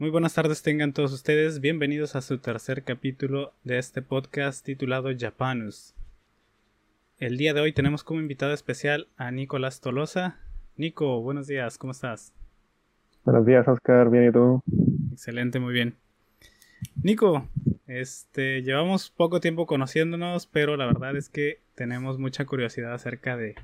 Muy 0.00 0.10
buenas 0.10 0.34
tardes 0.34 0.62
tengan 0.62 0.92
todos 0.92 1.12
ustedes, 1.12 1.60
bienvenidos 1.60 2.14
a 2.14 2.20
su 2.20 2.38
tercer 2.38 2.84
capítulo 2.84 3.52
de 3.64 3.78
este 3.78 4.00
podcast 4.00 4.64
titulado 4.64 5.08
Japanus. 5.18 5.92
El 7.18 7.36
día 7.36 7.52
de 7.52 7.62
hoy 7.62 7.72
tenemos 7.72 8.04
como 8.04 8.20
invitado 8.20 8.52
especial 8.52 9.08
a 9.16 9.32
Nicolás 9.32 9.80
Tolosa. 9.80 10.38
Nico, 10.76 11.20
buenos 11.20 11.48
días, 11.48 11.78
¿cómo 11.78 11.90
estás? 11.90 12.32
Buenos 13.24 13.44
días, 13.44 13.66
Oscar, 13.66 14.08
bien 14.08 14.28
y 14.28 14.30
tú. 14.30 14.62
Excelente, 15.10 15.58
muy 15.58 15.72
bien. 15.72 15.96
Nico, 17.02 17.48
este, 17.88 18.62
llevamos 18.62 19.10
poco 19.10 19.40
tiempo 19.40 19.66
conociéndonos, 19.66 20.46
pero 20.46 20.76
la 20.76 20.86
verdad 20.86 21.16
es 21.16 21.28
que 21.28 21.58
tenemos 21.74 22.20
mucha 22.20 22.44
curiosidad 22.44 22.94
acerca 22.94 23.36
de, 23.36 23.56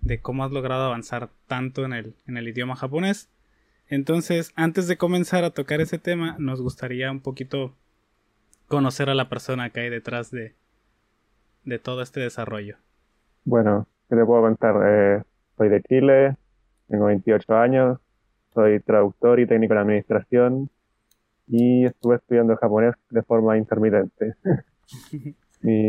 de 0.00 0.20
cómo 0.20 0.42
has 0.42 0.52
logrado 0.52 0.84
avanzar 0.84 1.28
tanto 1.46 1.84
en 1.84 1.92
el, 1.92 2.14
en 2.26 2.38
el 2.38 2.48
idioma 2.48 2.76
japonés. 2.76 3.28
Entonces, 3.88 4.52
antes 4.56 4.88
de 4.88 4.96
comenzar 4.96 5.44
a 5.44 5.50
tocar 5.50 5.80
ese 5.80 5.98
tema, 5.98 6.36
nos 6.38 6.62
gustaría 6.62 7.10
un 7.10 7.20
poquito 7.20 7.74
conocer 8.66 9.10
a 9.10 9.14
la 9.14 9.28
persona 9.28 9.70
que 9.70 9.80
hay 9.80 9.90
detrás 9.90 10.30
de, 10.30 10.54
de 11.64 11.78
todo 11.78 12.02
este 12.02 12.20
desarrollo. 12.20 12.76
Bueno, 13.44 13.86
¿qué 14.08 14.16
te 14.16 14.24
puedo 14.24 14.42
contar? 14.42 14.74
Eh, 14.86 15.22
soy 15.56 15.68
de 15.68 15.82
Chile, 15.82 16.36
tengo 16.88 17.06
28 17.06 17.54
años, 17.54 17.98
soy 18.54 18.80
traductor 18.80 19.40
y 19.40 19.46
técnico 19.46 19.74
en 19.74 19.80
administración 19.80 20.70
y 21.46 21.84
estuve 21.84 22.16
estudiando 22.16 22.56
japonés 22.56 22.94
de 23.10 23.22
forma 23.22 23.58
intermitente. 23.58 24.34
Mi 25.60 25.88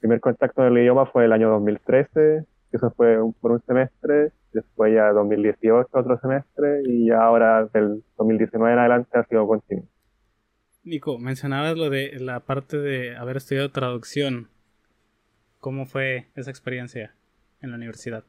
primer 0.00 0.20
contacto 0.20 0.62
con 0.62 0.66
el 0.66 0.78
idioma 0.78 1.06
fue 1.06 1.24
el 1.24 1.32
año 1.32 1.50
2013, 1.50 2.44
eso 2.72 2.90
fue 2.90 3.18
por 3.40 3.52
un 3.52 3.62
semestre, 3.62 4.32
después 4.56 4.94
ya 4.94 5.12
2018 5.12 5.88
otro 5.92 6.18
semestre 6.18 6.80
y 6.86 7.08
ya 7.08 7.22
ahora 7.22 7.66
del 7.72 8.02
2019 8.16 8.72
en 8.72 8.78
adelante 8.78 9.18
ha 9.18 9.24
sido 9.24 9.46
continuo. 9.46 9.84
Nico, 10.82 11.18
mencionabas 11.18 11.76
lo 11.76 11.90
de 11.90 12.18
la 12.18 12.40
parte 12.40 12.78
de 12.78 13.16
haber 13.16 13.36
estudiado 13.36 13.70
traducción. 13.70 14.48
¿Cómo 15.60 15.84
fue 15.84 16.26
esa 16.34 16.50
experiencia 16.50 17.14
en 17.60 17.70
la 17.70 17.76
universidad? 17.76 18.24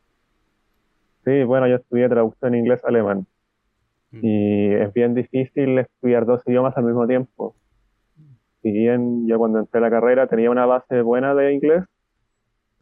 Sí, 1.24 1.44
bueno, 1.44 1.68
yo 1.68 1.76
estudié 1.76 2.10
traducción 2.10 2.56
inglés-alemán. 2.56 3.28
Mm. 4.12 4.20
Y 4.24 4.74
es 4.74 4.94
bien 4.94 5.14
difícil 5.14 5.78
estudiar 5.78 6.26
dos 6.26 6.42
idiomas 6.46 6.76
al 6.78 6.86
mismo 6.86 7.08
tiempo. 7.08 7.56
Si 8.62 8.72
bien 8.72 9.28
yo 9.28 9.38
cuando 9.38 9.60
entré 9.60 9.78
a 9.78 9.82
la 9.82 9.90
carrera 9.90 10.28
tenía 10.28 10.50
una 10.50 10.66
base 10.66 11.02
buena 11.02 11.34
de 11.36 11.54
inglés, 11.54 11.84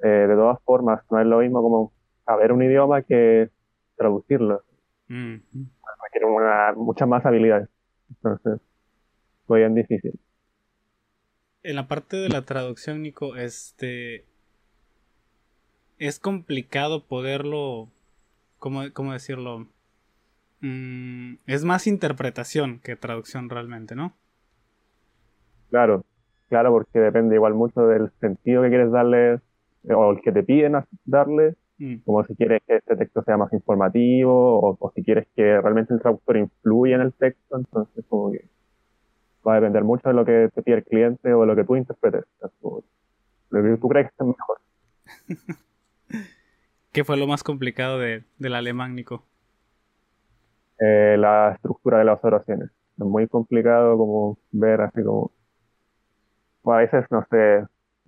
eh, 0.03 0.07
de 0.07 0.35
todas 0.35 0.59
formas 0.63 1.01
no 1.11 1.19
es 1.19 1.27
lo 1.27 1.39
mismo 1.39 1.61
como 1.61 1.91
saber 2.25 2.51
un 2.51 2.63
idioma 2.63 3.01
que 3.03 3.49
traducirlo. 3.95 4.63
Mm. 5.07 5.35
Requiere 6.03 6.73
muchas 6.75 7.07
más 7.07 7.25
habilidades. 7.25 7.69
Entonces, 8.09 8.59
fue 9.47 9.59
bien 9.59 9.75
difícil. 9.75 10.19
En 11.63 11.75
la 11.75 11.87
parte 11.87 12.17
de 12.17 12.29
la 12.29 12.43
traducción, 12.43 13.01
Nico, 13.01 13.35
este. 13.35 14.25
Es 15.97 16.19
complicado 16.19 17.05
poderlo. 17.05 17.89
¿Cómo, 18.59 18.83
cómo 18.93 19.13
decirlo? 19.13 19.67
Mm, 20.61 21.35
es 21.47 21.63
más 21.63 21.87
interpretación 21.87 22.79
que 22.79 22.95
traducción 22.95 23.49
realmente, 23.49 23.95
¿no? 23.95 24.13
Claro, 25.69 26.05
claro, 26.49 26.71
porque 26.71 26.99
depende 26.99 27.35
igual 27.35 27.53
mucho 27.53 27.85
del 27.87 28.11
sentido 28.19 28.61
que 28.63 28.69
quieres 28.69 28.91
darle 28.91 29.39
o 29.89 30.11
el 30.11 30.21
que 30.21 30.31
te 30.31 30.43
piden 30.43 30.73
darle 31.05 31.55
Mm. 31.77 31.97
como 32.05 32.23
si 32.23 32.35
quieres 32.35 32.61
que 32.65 32.77
este 32.77 32.95
texto 32.95 33.21
sea 33.23 33.35
más 33.35 33.51
informativo 33.51 34.77
o, 34.79 34.91
si 34.95 35.03
quieres 35.03 35.27
que 35.35 35.59
realmente 35.59 35.93
el 35.93 35.99
traductor 35.99 36.37
influya 36.37 36.95
en 36.95 37.01
el 37.01 37.13
texto, 37.13 37.57
entonces 37.57 38.05
como 38.07 38.31
que 38.31 38.47
va 39.45 39.53
a 39.53 39.55
depender 39.55 39.83
mucho 39.83 40.07
de 40.07 40.15
lo 40.15 40.23
que 40.25 40.49
te 40.53 40.61
pide 40.63 40.77
el 40.77 40.83
cliente 40.85 41.33
o 41.33 41.41
de 41.41 41.47
lo 41.47 41.55
que 41.55 41.65
tú 41.65 41.75
interpretes. 41.75 42.23
lo 42.61 43.63
que 43.63 43.77
tú 43.77 43.89
crees 43.89 44.09
que 44.09 44.15
es 44.19 44.27
mejor. 44.27 44.59
¿Qué 46.93 47.03
fue 47.03 47.17
lo 47.17 47.27
más 47.27 47.43
complicado 47.43 47.99
de, 47.99 48.23
del 48.37 48.55
alemán, 48.55 48.95
Nico? 48.95 49.25
Eh, 50.79 51.17
la 51.19 51.51
estructura 51.53 51.99
de 51.99 52.05
las 52.05 52.23
oraciones. 52.23 52.69
Es 52.97 53.05
muy 53.05 53.27
complicado 53.27 53.97
como 53.97 54.37
ver 54.51 54.79
así 54.79 55.03
como... 55.03 55.31
a 56.65 56.77
veces, 56.77 57.05
no 57.11 57.25
sé, 57.29 57.65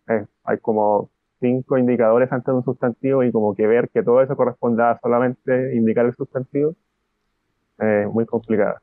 eh, 0.07 0.25
hay 0.45 0.57
como 0.59 1.09
cinco 1.39 1.77
indicadores 1.77 2.31
antes 2.31 2.47
de 2.47 2.53
un 2.53 2.63
sustantivo 2.63 3.23
y 3.23 3.31
como 3.31 3.55
que 3.55 3.67
ver 3.67 3.89
que 3.89 4.03
todo 4.03 4.21
eso 4.21 4.35
corresponda 4.35 4.91
a 4.91 4.99
solamente 4.99 5.75
indicar 5.75 6.05
el 6.05 6.15
sustantivo, 6.15 6.75
eh, 7.79 8.07
muy 8.11 8.25
complicado. 8.25 8.77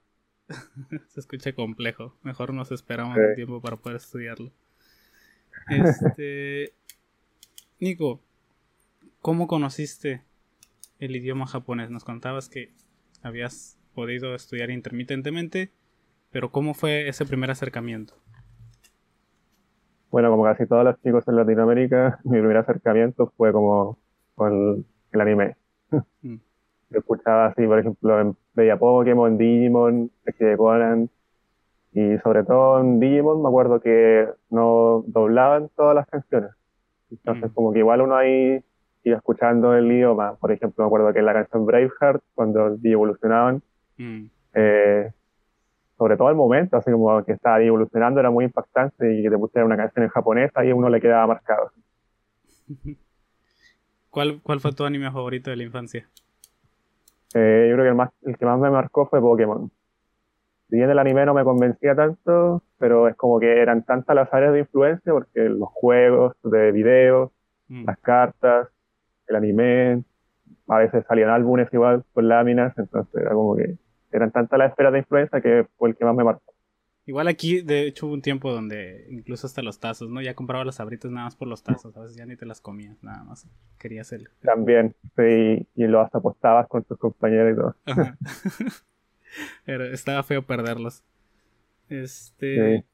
Se 1.08 1.20
escucha 1.20 1.52
complejo. 1.54 2.14
Mejor 2.22 2.52
nos 2.52 2.70
esperamos 2.72 3.16
un 3.16 3.34
tiempo 3.34 3.60
para 3.60 3.76
poder 3.76 3.96
estudiarlo. 3.96 4.50
Este. 5.68 6.72
Nico, 7.80 8.20
¿cómo 9.20 9.46
conociste 9.46 10.22
el 10.98 11.16
idioma 11.16 11.46
japonés? 11.46 11.90
Nos 11.90 12.04
contabas 12.04 12.48
que 12.48 12.72
habías 13.22 13.78
podido 13.94 14.34
estudiar 14.34 14.70
intermitentemente, 14.70 15.70
pero 16.30 16.50
¿cómo 16.50 16.74
fue 16.74 17.08
ese 17.08 17.24
primer 17.24 17.50
acercamiento? 17.50 18.14
Bueno, 20.14 20.30
como 20.30 20.44
casi 20.44 20.64
todos 20.64 20.84
los 20.84 21.02
chicos 21.02 21.26
en 21.26 21.34
Latinoamérica, 21.34 22.20
mi 22.24 22.38
primer 22.38 22.58
acercamiento 22.58 23.32
fue 23.36 23.50
como 23.50 23.98
con 24.36 24.86
el 25.10 25.20
anime. 25.20 25.56
Mm. 26.22 26.34
Yo 26.90 26.98
escuchaba 27.00 27.46
así, 27.46 27.66
por 27.66 27.80
ejemplo, 27.80 28.20
en 28.20 28.36
veía 28.54 28.76
Pokémon, 28.76 29.36
Digimon, 29.36 30.12
de 30.24 30.56
Conan, 30.56 31.10
y 31.92 32.16
sobre 32.18 32.44
todo 32.44 32.78
en 32.78 33.00
Digimon 33.00 33.42
me 33.42 33.48
acuerdo 33.48 33.80
que 33.80 34.28
no 34.50 35.02
doblaban 35.08 35.68
todas 35.74 35.96
las 35.96 36.06
canciones. 36.06 36.50
Entonces, 37.10 37.50
mm. 37.50 37.54
como 37.54 37.72
que 37.72 37.80
igual 37.80 38.02
uno 38.02 38.14
ahí 38.14 38.62
iba 39.02 39.16
escuchando 39.16 39.74
el 39.74 39.90
idioma. 39.90 40.36
Por 40.36 40.52
ejemplo, 40.52 40.84
me 40.84 40.86
acuerdo 40.86 41.12
que 41.12 41.18
en 41.18 41.26
la 41.26 41.32
canción 41.32 41.66
Braveheart, 41.66 42.22
cuando 42.36 42.78
evolucionaban, 42.84 43.62
mm. 43.98 44.26
eh, 44.54 45.10
sobre 46.04 46.18
todo 46.18 46.28
el 46.28 46.36
momento, 46.36 46.76
así 46.76 46.90
como 46.90 47.24
que 47.24 47.32
estaba 47.32 47.62
evolucionando, 47.62 48.20
era 48.20 48.30
muy 48.30 48.44
impactante 48.44 49.10
y 49.10 49.22
que 49.22 49.30
te 49.30 49.38
pusiera 49.38 49.64
una 49.64 49.78
canción 49.78 50.04
en 50.04 50.10
japonés, 50.10 50.50
ahí 50.54 50.70
uno 50.70 50.90
le 50.90 51.00
quedaba 51.00 51.26
marcado. 51.26 51.70
¿Cuál, 54.10 54.38
¿Cuál 54.42 54.60
fue 54.60 54.72
tu 54.72 54.84
anime 54.84 55.10
favorito 55.10 55.48
de 55.48 55.56
la 55.56 55.62
infancia? 55.62 56.06
Eh, 57.34 57.68
yo 57.70 57.76
creo 57.76 57.84
que 57.84 57.88
el, 57.88 57.94
más, 57.94 58.10
el 58.20 58.36
que 58.36 58.44
más 58.44 58.60
me 58.60 58.68
marcó 58.68 59.06
fue 59.06 59.18
Pokémon. 59.18 59.70
Si 60.68 60.76
bien 60.76 60.90
el 60.90 60.98
anime 60.98 61.24
no 61.24 61.32
me 61.32 61.42
convencía 61.42 61.94
tanto, 61.94 62.62
pero 62.76 63.08
es 63.08 63.16
como 63.16 63.40
que 63.40 63.62
eran 63.62 63.82
tantas 63.82 64.14
las 64.14 64.30
áreas 64.30 64.52
de 64.52 64.58
influencia, 64.58 65.10
porque 65.10 65.48
los 65.48 65.70
juegos 65.70 66.36
de 66.42 66.70
videos, 66.70 67.30
mm. 67.68 67.86
las 67.86 67.98
cartas, 68.00 68.68
el 69.26 69.36
anime, 69.36 70.04
a 70.68 70.78
veces 70.80 71.02
salían 71.08 71.30
álbumes 71.30 71.72
igual 71.72 72.04
con 72.12 72.28
láminas, 72.28 72.76
entonces 72.76 73.22
era 73.22 73.30
como 73.30 73.56
que 73.56 73.78
eran 74.16 74.30
tantas 74.30 74.58
las 74.58 74.70
esperas 74.70 74.92
de 74.92 75.00
influencia 75.00 75.40
que 75.40 75.66
fue 75.76 75.90
el 75.90 75.96
que 75.96 76.04
más 76.04 76.14
me 76.14 76.24
marcó. 76.24 76.54
Igual 77.06 77.28
aquí, 77.28 77.60
de 77.60 77.86
hecho, 77.86 78.06
hubo 78.06 78.14
un 78.14 78.22
tiempo 78.22 78.50
donde 78.50 79.06
incluso 79.10 79.46
hasta 79.46 79.60
los 79.60 79.78
tazos, 79.78 80.08
¿no? 80.08 80.22
Ya 80.22 80.34
compraba 80.34 80.64
las 80.64 80.80
abritas 80.80 81.10
nada 81.10 81.26
más 81.26 81.36
por 81.36 81.48
los 81.48 81.62
tazos, 81.62 81.94
a 81.96 82.00
veces 82.00 82.16
ya 82.16 82.24
ni 82.24 82.34
te 82.34 82.46
las 82.46 82.62
comías, 82.62 83.02
nada 83.02 83.24
más. 83.24 83.46
Querías 83.78 84.10
el... 84.12 84.30
También, 84.40 84.96
sí, 85.14 85.68
y 85.74 85.86
lo 85.86 86.00
hasta 86.00 86.18
apostabas 86.18 86.66
con 86.66 86.82
tus 86.84 86.96
compañeros 86.96 87.52
y 87.52 87.56
todo. 87.56 87.76
estaba 89.92 90.22
feo 90.22 90.46
perderlos. 90.46 91.04
Este... 91.90 92.86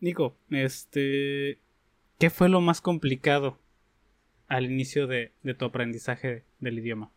Nico, 0.00 0.34
este... 0.50 1.60
¿Qué 2.18 2.30
fue 2.30 2.48
lo 2.48 2.60
más 2.60 2.80
complicado 2.80 3.58
al 4.48 4.64
inicio 4.64 5.06
de 5.06 5.32
tu 5.56 5.64
aprendizaje 5.64 6.44
del 6.58 6.80
idioma? 6.80 7.12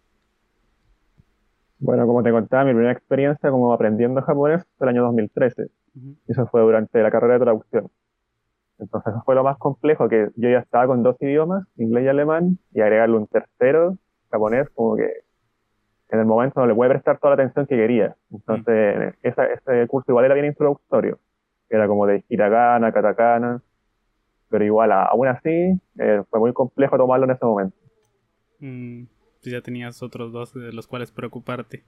Bueno, 1.80 2.08
como 2.08 2.24
te 2.24 2.32
contaba, 2.32 2.64
mi 2.64 2.72
primera 2.72 2.92
experiencia 2.92 3.52
como 3.52 3.74
aprendiendo 3.74 4.22
japonés 4.22 4.66
fue 4.78 4.88
el 4.88 4.96
año 4.96 5.04
2013. 5.04 5.68
Eso 6.28 6.48
fue 6.48 6.62
durante 6.62 7.02
la 7.02 7.12
carrera 7.12 7.36
de 7.36 7.40
traducción. 7.42 7.90
Entonces 8.80 9.14
eso 9.14 9.24
fue 9.24 9.36
lo 9.36 9.44
más 9.44 9.58
complejo, 9.58 10.10
que 10.10 10.30
yo 10.36 10.50
ya 10.50 10.60
estaba 10.60 10.88
con 10.88 11.04
dos 11.04 11.16
idiomas, 11.22 11.66
inglés 11.78 12.06
y 12.06 12.08
alemán, 12.08 12.58
y 12.74 12.82
agregarle 12.82 13.18
un 13.18 13.28
tercero, 13.28 13.98
japonés, 14.30 14.70
como 14.72 14.96
que 14.96 15.10
en 16.10 16.20
el 16.20 16.26
momento 16.26 16.60
no 16.60 16.68
le 16.68 16.76
pude 16.76 16.90
prestar 16.90 17.20
toda 17.20 17.36
la 17.36 17.44
atención 17.44 17.66
que 17.66 17.76
quería. 17.76 18.16
Entonces, 18.32 19.16
ese 19.22 19.88
curso 19.88 20.12
igual 20.12 20.26
era 20.26 20.34
bien 20.34 20.46
introductorio. 20.46 21.20
Era 21.70 21.88
como 21.88 22.06
de 22.06 22.24
hiragana, 22.30 22.92
katakana, 22.92 23.62
pero 24.50 24.64
igual, 24.64 24.92
aún 24.92 25.28
así, 25.28 25.80
eh, 25.98 26.24
fue 26.30 26.40
muy 26.40 26.54
complejo 26.54 26.98
tomarlo 26.98 27.26
en 27.26 27.32
ese 27.32 27.46
momento. 27.46 27.78
Mm 29.48 29.52
ya 29.52 29.62
tenías 29.62 30.02
otros 30.04 30.32
dos 30.32 30.54
de 30.54 30.72
los 30.74 30.88
cuales 30.88 31.12
preocuparte. 31.12 31.84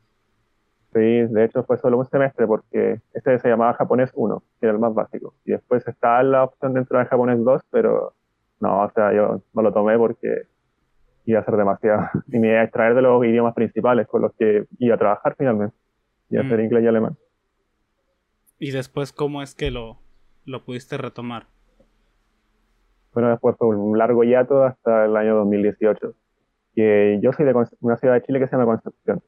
Sí, 0.94 1.00
de 1.00 1.44
hecho 1.44 1.64
fue 1.64 1.78
solo 1.78 1.98
un 1.98 2.06
semestre 2.06 2.48
porque 2.48 3.02
este 3.14 3.40
se 3.40 3.50
llamaba 3.50 3.74
japonés 3.74 4.10
1, 4.14 4.44
que 4.60 4.66
era 4.66 4.74
el 4.74 4.80
más 4.80 4.94
básico. 4.94 5.34
Y 5.46 5.52
después 5.52 5.88
estaba 5.88 6.24
la 6.24 6.44
opción 6.46 6.74
de 6.74 6.80
entrar 6.80 7.04
en 7.04 7.10
japonés 7.10 7.44
2, 7.44 7.62
pero 7.70 8.14
no, 8.60 8.84
o 8.84 8.92
sea, 8.92 9.14
yo 9.14 9.42
no 9.54 9.62
lo 9.62 9.74
tomé 9.74 9.98
porque 9.98 10.44
iba 11.26 11.40
a 11.40 11.46
ser 11.46 11.56
demasiado. 11.56 12.10
Y 12.32 12.40
me 12.40 12.50
iba 12.50 12.62
a 12.62 12.64
extraer 12.64 12.96
de 12.96 13.02
los 13.02 13.24
idiomas 13.24 13.54
principales 13.54 14.08
con 14.08 14.22
los 14.22 14.34
que 14.34 14.66
iba 14.80 14.96
a 14.96 14.98
trabajar 14.98 15.36
finalmente. 15.38 15.76
Iba 16.30 16.44
a 16.44 16.50
ser 16.50 16.60
mm. 16.60 16.64
inglés 16.64 16.84
y 16.84 16.88
alemán. 16.88 17.18
¿Y 18.60 18.72
después 18.72 19.14
cómo 19.14 19.42
es 19.44 19.54
que 19.54 19.72
lo, 19.72 20.00
lo 20.46 20.64
pudiste 20.64 20.98
retomar? 20.98 21.46
Bueno, 23.14 23.30
después 23.30 23.56
fue 23.58 23.68
un 23.68 23.98
largo 23.98 24.24
hiato 24.24 24.64
hasta 24.64 25.06
el 25.06 25.16
año 25.16 25.36
2018. 25.36 26.14
Que 26.78 27.20
yo 27.24 27.34
soy 27.34 27.44
de 27.48 27.56
una 27.82 27.98
ciudad 27.98 28.14
de 28.14 28.22
Chile 28.22 28.40
que 28.40 28.46
se 28.48 28.56
llama 28.56 28.78
Concepción. 28.78 29.20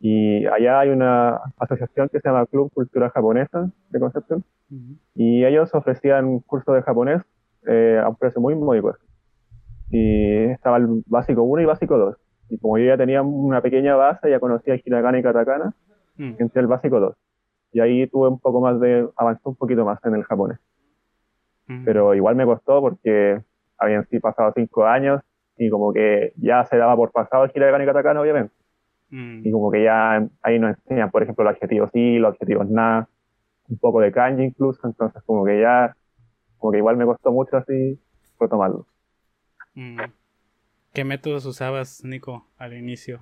Y 0.00 0.46
allá 0.46 0.80
hay 0.80 0.90
una 0.90 1.40
asociación 1.58 2.10
que 2.10 2.20
se 2.20 2.28
llama 2.28 2.44
Club 2.44 2.70
Cultura 2.72 3.08
Japonesa 3.08 3.70
de 3.88 3.98
Concepción. 3.98 4.44
Y 5.14 5.44
ellos 5.46 5.74
ofrecían 5.74 6.26
un 6.26 6.40
curso 6.40 6.74
de 6.74 6.82
japonés 6.82 7.22
eh, 7.66 7.98
a 8.02 8.08
un 8.08 8.16
precio 8.16 8.40
muy 8.40 8.54
módico. 8.54 8.94
Y 9.90 10.44
estaba 10.44 10.76
el 10.76 11.02
básico 11.06 11.42
1 11.42 11.62
y 11.62 11.64
básico 11.64 11.96
2. 11.96 12.16
Y 12.50 12.58
como 12.58 12.78
yo 12.78 12.84
ya 12.84 12.98
tenía 12.98 13.22
una 13.22 13.62
pequeña 13.62 13.96
base, 13.96 14.30
ya 14.30 14.38
conocía 14.38 14.76
hiragana 14.84 15.18
y 15.18 15.22
katakana, 15.22 15.72
mm. 16.18 16.34
entré 16.38 16.60
el 16.60 16.66
básico 16.66 17.00
2. 17.00 17.16
Y 17.72 17.80
ahí 17.80 18.06
tuve 18.08 18.28
un 18.28 18.38
poco 18.38 18.60
más 18.60 18.78
de, 18.78 19.08
avanzó 19.16 19.50
un 19.50 19.56
poquito 19.56 19.84
más 19.84 19.98
en 20.04 20.14
el 20.14 20.24
japonés. 20.24 20.58
Mm. 21.66 21.84
Pero 21.84 22.14
igual 22.14 22.36
me 22.36 22.44
costó 22.44 22.80
porque 22.80 23.40
habían 23.78 24.06
sí 24.08 24.20
pasado 24.20 24.52
5 24.54 24.86
años 24.86 25.22
y 25.56 25.70
como 25.70 25.92
que 25.92 26.32
ya 26.36 26.64
se 26.64 26.76
daba 26.76 26.96
por 26.96 27.12
pasado 27.12 27.44
el 27.44 27.52
hiragana 27.54 27.84
y 27.84 27.86
katakana, 27.86 28.20
obviamente. 28.20 28.54
Mm. 29.10 29.46
Y 29.46 29.52
como 29.52 29.70
que 29.70 29.84
ya 29.84 30.26
ahí 30.42 30.58
nos 30.58 30.76
enseñan, 30.76 31.10
por 31.10 31.22
ejemplo, 31.22 31.44
los 31.44 31.54
adjetivos 31.54 31.90
sí, 31.92 32.18
los 32.18 32.34
adjetivos 32.34 32.68
nada, 32.68 33.08
un 33.68 33.78
poco 33.78 34.00
de 34.00 34.12
kanji 34.12 34.42
incluso, 34.42 34.86
entonces 34.86 35.22
como 35.24 35.44
que 35.44 35.60
ya, 35.60 35.96
como 36.58 36.72
que 36.72 36.78
igual 36.78 36.96
me 36.96 37.04
costó 37.04 37.32
mucho 37.32 37.56
así 37.56 37.98
retomarlo. 38.38 38.86
Mm. 39.74 39.98
¿Qué 40.92 41.04
métodos 41.04 41.44
usabas, 41.46 42.04
Nico, 42.04 42.46
al 42.56 42.74
inicio 42.74 43.20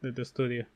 de 0.00 0.12
tu 0.12 0.22
estudio? 0.22 0.66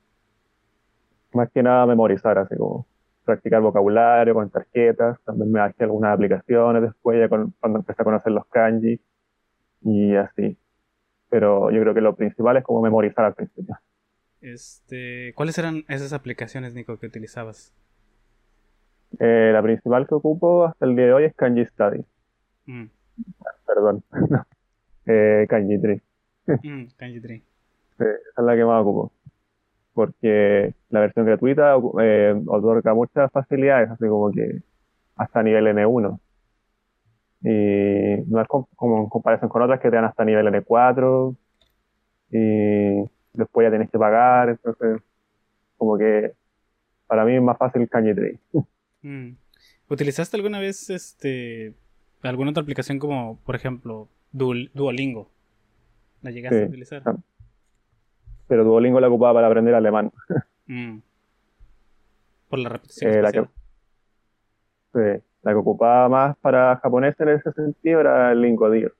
Más 1.33 1.51
que 1.51 1.63
nada 1.63 1.87
memorizar, 1.87 2.39
así 2.39 2.57
como 2.57 2.87
practicar 3.25 3.63
vocabulario 3.63 4.35
con 4.35 4.51
tarjetas, 4.51 5.19
también 5.25 5.51
me 5.51 5.61
bajé 5.61 5.85
algunas 5.85 6.15
aplicaciones 6.15 6.83
después, 6.83 7.19
ya 7.19 7.29
cuando 7.29 7.79
empecé 7.79 8.03
a 8.03 8.05
conocer 8.05 8.33
los 8.33 8.47
kanji 8.47 9.01
y 9.83 10.15
así. 10.15 10.59
Pero 11.35 11.73
yo 11.73 11.81
creo 11.81 11.95
que 11.95 12.01
lo 12.01 12.15
principal 12.15 12.59
es 12.59 12.63
como 12.63 12.81
memorizar 12.81 13.25
al 13.25 13.35
principio. 13.35 13.77
Este, 14.41 15.33
¿Cuáles 15.35 15.59
eran 15.59 15.85
esas 15.89 16.13
aplicaciones, 16.13 16.75
Nico, 16.75 16.97
que 16.97 17.09
utilizabas? 17.09 17.75
Eh, 19.19 19.51
la 19.53 19.61
principal 19.61 20.07
que 20.07 20.15
ocupo 20.15 20.67
hasta 20.67 20.87
el 20.87 20.95
día 20.95 21.07
de 21.07 21.13
hoy 21.13 21.25
es 21.25 21.35
Kanji 21.35 21.67
Study. 21.67 22.05
Mm. 22.67 22.85
Perdón. 23.67 24.05
eh, 25.07 25.45
Kanji 25.49 25.81
Tree. 25.81 26.03
mm, 26.47 26.85
Kanji 26.97 27.21
Tree. 27.21 27.43
esa 27.99 28.13
es 28.13 28.45
la 28.45 28.55
que 28.55 28.65
más 28.65 28.83
ocupo. 28.83 29.11
Porque 29.93 30.73
la 30.91 31.01
versión 31.01 31.27
gratuita 31.27 31.75
eh, 32.01 32.41
otorga 32.47 32.95
muchas 32.95 33.29
facilidades, 33.33 33.91
así 33.91 34.07
como 34.07 34.31
que 34.31 34.63
hasta 35.17 35.43
nivel 35.43 35.67
N1. 35.67 36.17
Y 37.45 38.23
no 38.27 38.41
es 38.41 38.49
como, 38.49 38.69
en 39.03 39.09
comparación 39.09 39.51
con 39.51 39.63
otras 39.63 39.79
que 39.79 39.91
te 39.91 39.97
dan 39.97 40.07
hasta 40.07 40.25
nivel 40.25 40.47
N4. 40.47 41.37
Y 42.31 43.11
después 43.35 43.67
ya 43.67 43.71
tienes 43.71 43.91
que 43.91 43.99
pagar, 43.99 44.49
entonces 44.49 45.03
como 45.77 45.99
que 45.99 46.33
para 47.07 47.25
mí 47.25 47.37
es 47.37 47.43
más 47.43 47.59
fácil 47.59 47.89
Kanye 47.89 48.15
Trade. 48.15 48.39
Mm. 49.03 49.37
¿Utilizaste 49.91 50.37
alguna 50.37 50.59
vez 50.59 50.89
este 50.89 51.75
alguna 52.23 52.51
otra 52.51 52.63
aplicación 52.63 52.99
como, 52.99 53.39
por 53.45 53.55
ejemplo, 53.55 54.09
Duolingo? 54.33 55.29
¿La 56.23 56.31
llegaste 56.31 56.65
a 56.65 56.67
utilizar? 56.67 57.03
Ah. 57.05 57.17
Pero 58.49 58.65
Duolingo 58.65 58.99
la 59.01 59.09
ocupaba 59.09 59.35
para 59.35 59.47
aprender 59.49 59.75
alemán. 59.75 60.11
Mm. 60.67 61.01
Por 62.49 62.59
la 62.59 62.71
repetición. 62.71 63.13
Eh, 63.13 63.21
la, 63.21 63.31
que, 63.31 63.43
sí, 64.95 65.23
la 65.45 65.53
que 65.53 65.59
ocupaba 65.59 66.09
más 66.09 66.37
para 66.39 66.77
japonés 66.77 67.15
en 67.21 67.29
ese 67.29 67.53
sentido 67.53 68.01
era 68.01 68.33
el 68.33 68.41
Lingodir. 68.41 68.93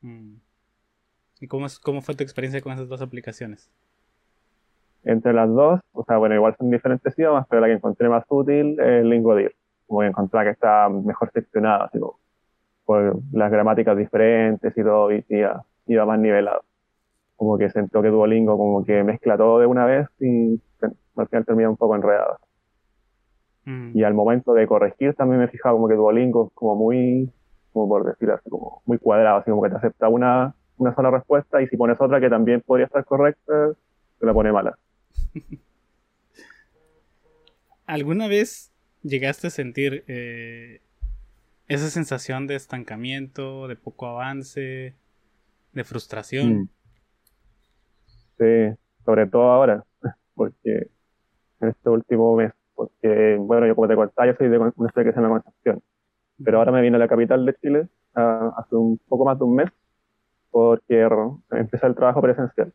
Mm. 0.00 0.36
¿Y 1.40 1.46
cómo, 1.46 1.66
cómo 1.82 2.00
fue 2.00 2.14
tu 2.14 2.22
experiencia 2.22 2.60
con 2.62 2.72
esas 2.72 2.88
dos 2.88 3.02
aplicaciones? 3.02 3.70
Entre 5.04 5.32
las 5.32 5.48
dos, 5.50 5.80
o 5.92 6.04
sea, 6.04 6.16
bueno, 6.16 6.34
igual 6.34 6.54
son 6.56 6.70
diferentes 6.70 7.16
idiomas, 7.18 7.46
pero 7.48 7.60
la 7.60 7.66
que 7.66 7.74
encontré 7.74 8.08
más 8.08 8.24
útil 8.28 8.78
es 8.80 9.04
Lingodir. 9.04 9.54
Como 9.86 10.00
que 10.00 10.06
encontré 10.06 10.44
que 10.44 10.50
está 10.50 10.88
mejor 10.88 11.30
seccionada, 11.32 11.84
así 11.86 11.98
como, 11.98 12.18
por 12.84 13.20
las 13.32 13.50
gramáticas 13.50 13.96
diferentes 13.96 14.72
y 14.76 14.82
todo, 14.82 15.12
y 15.12 15.24
iba, 15.28 16.06
más 16.06 16.18
nivelado. 16.18 16.64
Como 17.36 17.58
que 17.58 17.68
sentó 17.70 18.00
que 18.00 18.08
Duolingo 18.08 18.56
como 18.56 18.84
que 18.84 19.02
mezcla 19.02 19.36
todo 19.36 19.58
de 19.58 19.66
una 19.66 19.84
vez 19.84 20.08
y 20.20 20.60
al 21.16 21.28
final 21.28 21.44
termina 21.44 21.68
un 21.68 21.76
poco 21.76 21.96
enredado. 21.96 22.38
Mm. 23.64 23.96
Y 23.96 24.02
al 24.02 24.14
momento 24.14 24.54
de 24.54 24.66
corregir 24.66 25.14
también 25.14 25.40
me 25.40 25.48
fijaba 25.48 25.74
como 25.74 25.88
que 25.88 25.94
Duolingo 25.94 26.46
es 26.46 26.52
como 26.54 26.76
muy, 26.76 27.30
como 27.72 27.88
por 27.88 28.04
decirlo 28.04 28.34
así, 28.34 28.50
como 28.50 28.82
muy 28.86 28.98
cuadrado, 28.98 29.38
así 29.38 29.50
como 29.50 29.62
que 29.62 29.70
te 29.70 29.76
acepta 29.76 30.08
una, 30.08 30.54
una 30.78 30.94
sola 30.94 31.10
respuesta 31.10 31.62
y 31.62 31.68
si 31.68 31.76
pones 31.76 32.00
otra 32.00 32.20
que 32.20 32.28
también 32.28 32.60
podría 32.60 32.86
estar 32.86 33.04
correcta, 33.04 33.72
te 34.18 34.26
la 34.26 34.34
pone 34.34 34.52
mala. 34.52 34.76
¿Alguna 37.86 38.28
vez 38.28 38.72
llegaste 39.02 39.48
a 39.48 39.50
sentir 39.50 40.04
eh, 40.06 40.80
esa 41.68 41.88
sensación 41.90 42.46
de 42.46 42.54
estancamiento, 42.54 43.68
de 43.68 43.76
poco 43.76 44.06
avance, 44.06 44.94
de 45.72 45.84
frustración? 45.84 46.54
Mm. 46.54 46.68
Sí, 48.38 48.76
sobre 49.04 49.26
todo 49.26 49.42
ahora, 49.42 49.84
porque 50.34 50.88
en 51.60 51.68
este 51.68 51.90
último 51.90 52.36
mes, 52.36 52.52
porque, 52.82 53.36
bueno, 53.38 53.66
yo 53.66 53.74
como 53.76 53.86
te 53.86 53.94
contaba, 53.94 54.26
yo 54.26 54.34
soy 54.36 54.48
de 54.48 54.58
una 54.58 54.72
ciudad 54.72 55.04
que 55.04 55.12
se 55.12 55.20
llama 55.20 55.40
Concepción, 55.40 55.82
pero 56.44 56.58
ahora 56.58 56.72
me 56.72 56.82
vine 56.82 56.96
a 56.96 56.98
la 56.98 57.06
capital 57.06 57.46
de 57.46 57.54
Chile 57.54 57.88
ah, 58.14 58.52
hace 58.56 58.74
un 58.74 58.98
poco 59.08 59.24
más 59.24 59.38
de 59.38 59.44
un 59.44 59.54
mes 59.54 59.70
porque 60.50 61.08
empecé 61.50 61.86
el 61.86 61.94
trabajo 61.94 62.20
presencial. 62.20 62.72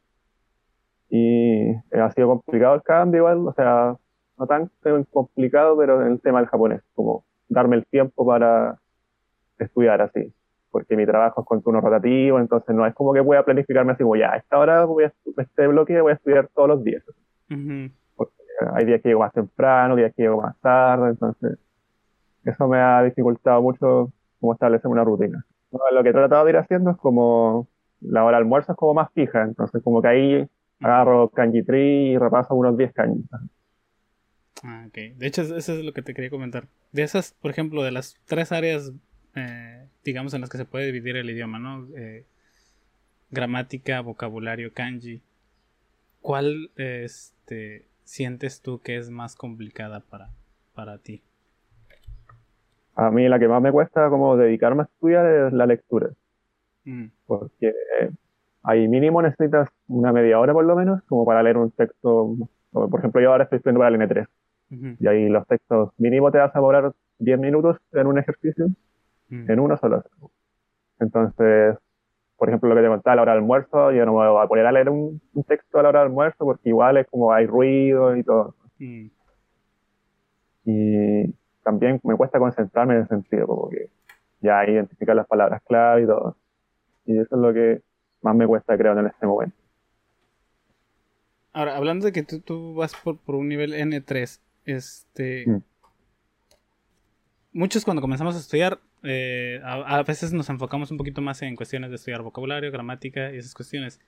Y 1.10 1.74
ha 1.94 2.12
sido 2.12 2.28
complicado 2.28 2.76
el 2.76 2.84
cambio 2.84 3.20
igual, 3.20 3.48
o 3.48 3.54
sea, 3.54 3.96
no 4.38 4.48
tan 4.48 4.72
complicado, 5.12 5.78
pero 5.78 6.02
en 6.02 6.14
el 6.14 6.22
tema 6.22 6.40
del 6.40 6.48
japonés, 6.48 6.82
como 6.96 7.26
darme 7.50 7.76
el 7.76 7.86
tiempo 7.86 8.26
para 8.26 8.80
estudiar 9.60 10.02
así, 10.02 10.34
porque 10.72 10.96
mi 10.96 11.06
trabajo 11.06 11.42
es 11.42 11.48
con 11.48 11.62
turno 11.62 11.82
rotativo, 11.82 12.40
entonces 12.40 12.74
no 12.74 12.86
es 12.86 12.94
como 12.94 13.14
que 13.14 13.20
voy 13.20 13.38
a 13.38 13.44
planificarme 13.44 13.92
así 13.92 14.04
como 14.04 14.16
ya, 14.16 14.32
a 14.32 14.38
esta 14.38 14.58
hora 14.58 14.86
voy 14.86 15.04
a, 15.04 15.14
este 15.38 15.68
bloque 15.68 16.00
voy 16.02 16.12
a 16.12 16.16
estudiar 16.16 16.48
todos 16.54 16.70
los 16.70 16.84
días. 16.84 17.04
Porque 17.06 17.92
hay 18.74 18.86
días 18.86 19.02
que 19.02 19.10
llego 19.10 19.22
más 19.22 19.34
temprano, 19.34 19.96
días 19.96 20.14
que 20.16 20.24
llego 20.24 20.42
más 20.42 20.58
tarde, 20.60 21.10
entonces 21.10 21.58
eso 22.44 22.68
me 22.68 22.80
ha 22.80 23.04
dificultado 23.04 23.62
mucho 23.62 24.12
como 24.40 24.54
establecer 24.54 24.90
una 24.90 25.04
rutina 25.04 25.46
lo 25.92 26.04
que 26.04 26.10
he 26.10 26.14
tratado 26.14 26.46
de 26.46 26.52
ir 26.52 26.58
haciendo 26.58 26.92
es 26.92 26.98
como 26.98 27.68
la 28.02 28.24
hora 28.24 28.38
de 28.38 28.44
almuerzo 28.44 28.72
es 28.74 28.78
como 28.78 28.94
más 28.94 29.12
fija, 29.14 29.44
entonces 29.44 29.82
como 29.84 30.02
que 30.02 30.08
ahí 30.08 30.48
agarro 30.80 31.30
kanji 31.30 31.64
tree 31.64 32.12
y 32.12 32.18
repaso 32.18 32.56
unos 32.56 32.78
10 32.78 32.94
kanji. 32.94 33.24
Ah, 34.64 34.86
ok. 34.88 35.18
De 35.18 35.28
hecho, 35.28 35.42
eso 35.42 35.74
es 35.74 35.84
lo 35.84 35.94
que 35.94 36.02
te 36.02 36.14
quería 36.14 36.30
comentar. 36.30 36.68
De 36.92 37.04
esas, 37.04 37.34
por 37.42 37.52
ejemplo, 37.52 37.84
de 37.84 37.92
las 37.92 38.18
tres 38.26 38.52
áreas, 38.52 38.92
eh, 39.36 39.86
digamos, 40.04 40.34
en 40.34 40.42
las 40.42 40.50
que 40.50 40.58
se 40.58 40.66
puede 40.66 40.86
dividir 40.88 41.16
el 41.16 41.30
idioma, 41.30 41.60
¿no? 41.60 41.88
Eh, 41.96 42.26
gramática, 43.30 44.02
vocabulario, 44.02 44.74
kanji. 44.74 45.22
¿Cuál 46.22 46.72
este, 46.76 47.86
sientes 48.08 48.62
tú 48.62 48.80
que 48.80 48.98
es 48.98 49.10
más 49.10 49.36
complicada 49.36 50.00
para, 50.00 50.30
para 50.74 50.98
ti? 50.98 51.22
A 52.96 53.12
mí 53.12 53.28
la 53.28 53.38
que 53.38 53.48
más 53.48 53.62
me 53.62 53.72
cuesta 53.72 54.10
como 54.10 54.38
dedicarme 54.38 54.84
a 54.84 54.86
estudiar 54.86 55.26
es 55.26 55.54
la 55.54 55.66
lectura. 55.66 56.10
Mm. 56.86 57.08
Porque 57.26 57.74
ahí 58.64 58.88
mínimo 58.88 59.22
necesitas 59.22 59.70
una 59.88 60.14
media 60.14 60.40
hora 60.40 60.54
por 60.54 60.66
lo 60.66 60.76
menos 60.76 61.04
como 61.04 61.26
para 61.26 61.44
leer 61.44 61.58
un 61.58 61.70
texto. 61.72 62.36
Por 62.72 63.00
ejemplo, 63.00 63.22
yo 63.22 63.32
ahora 63.32 63.44
estoy 63.44 63.58
estudiando 63.58 63.82
para 63.82 63.96
el 63.96 64.02
N3. 64.02 64.28
Y 65.00 65.08
ahí 65.08 65.30
los 65.30 65.46
textos 65.48 65.92
mínimo 65.98 66.32
te 66.32 66.40
vas 66.40 66.54
a 66.54 66.60
demorar 66.60 66.92
10 67.20 67.40
minutos 67.40 67.78
en 67.92 68.08
un 68.08 68.20
ejercicio, 68.20 68.68
mm. 69.30 69.52
en 69.52 69.60
uno 69.60 69.78
solo. 69.78 70.04
Entonces, 71.00 71.78
por 72.38 72.50
ejemplo, 72.50 72.70
lo 72.70 72.76
que 72.76 72.82
te 72.82 72.88
contaba 72.88 73.14
a 73.14 73.16
la 73.16 73.22
hora 73.24 73.32
del 73.34 73.42
almuerzo, 73.42 73.92
yo 73.92 74.06
no 74.06 74.14
me 74.14 74.30
voy 74.30 74.44
a 74.44 74.48
poner 74.48 74.66
a 74.68 74.72
leer 74.72 74.90
un, 74.90 75.20
texto 75.48 75.80
a 75.80 75.84
la 75.84 75.90
hora 75.90 76.00
del 76.00 76.10
almuerzo 76.10 76.46
porque 76.46 76.70
igual 76.70 76.98
es 76.98 77.08
como 77.08 77.34
hay 77.34 77.48
ruido 77.48 78.16
y 78.16 78.24
todo. 78.24 78.56
Mm. 78.78 79.08
Y 80.66 81.34
también 81.64 82.00
me 82.04 82.16
cuesta 82.16 82.38
concentrarme 82.38 82.96
en 82.96 83.02
ese 83.02 83.10
sentido, 83.10 83.48
como 83.48 83.70
que 83.70 83.90
ya 84.42 84.64
identificar 84.66 85.16
las 85.16 85.28
palabras 85.28 85.62
clave 85.64 86.04
y 86.04 86.06
todo. 86.06 86.36
Y 87.06 87.18
eso 87.18 87.36
es 87.36 87.42
lo 87.42 87.54
que 87.54 87.82
más 88.22 88.36
me 88.36 88.46
cuesta, 88.46 88.78
creo, 88.78 88.98
en 88.98 89.08
este 89.08 89.26
momento. 89.26 89.58
Ahora, 91.54 91.76
hablando 91.76 92.06
de 92.06 92.12
que 92.12 92.24
tú, 92.24 92.76
vas 92.76 92.94
por, 92.96 93.18
un 93.28 93.48
nivel 93.48 93.74
N3, 93.74 94.40
este... 94.66 95.46
Mm. 95.48 95.64
Muchos 97.54 97.84
cuando 97.84 98.02
comenzamos 98.02 98.36
a 98.36 98.40
estudiar, 98.40 98.80
eh, 99.04 99.62
a, 99.64 100.04
veces 100.04 100.34
nos 100.34 100.50
enfocamos 100.50 100.92
un 100.92 100.98
poquito 100.98 101.22
más 101.22 101.42
en 101.42 101.56
cuestiones 101.56 101.90
de 101.90 101.96
estudiar 101.98 102.22
vocabulario, 102.22 102.72
gramática 102.72 103.32
y 103.34 103.38
esas 103.38 103.54
cuestiones. 103.54 104.00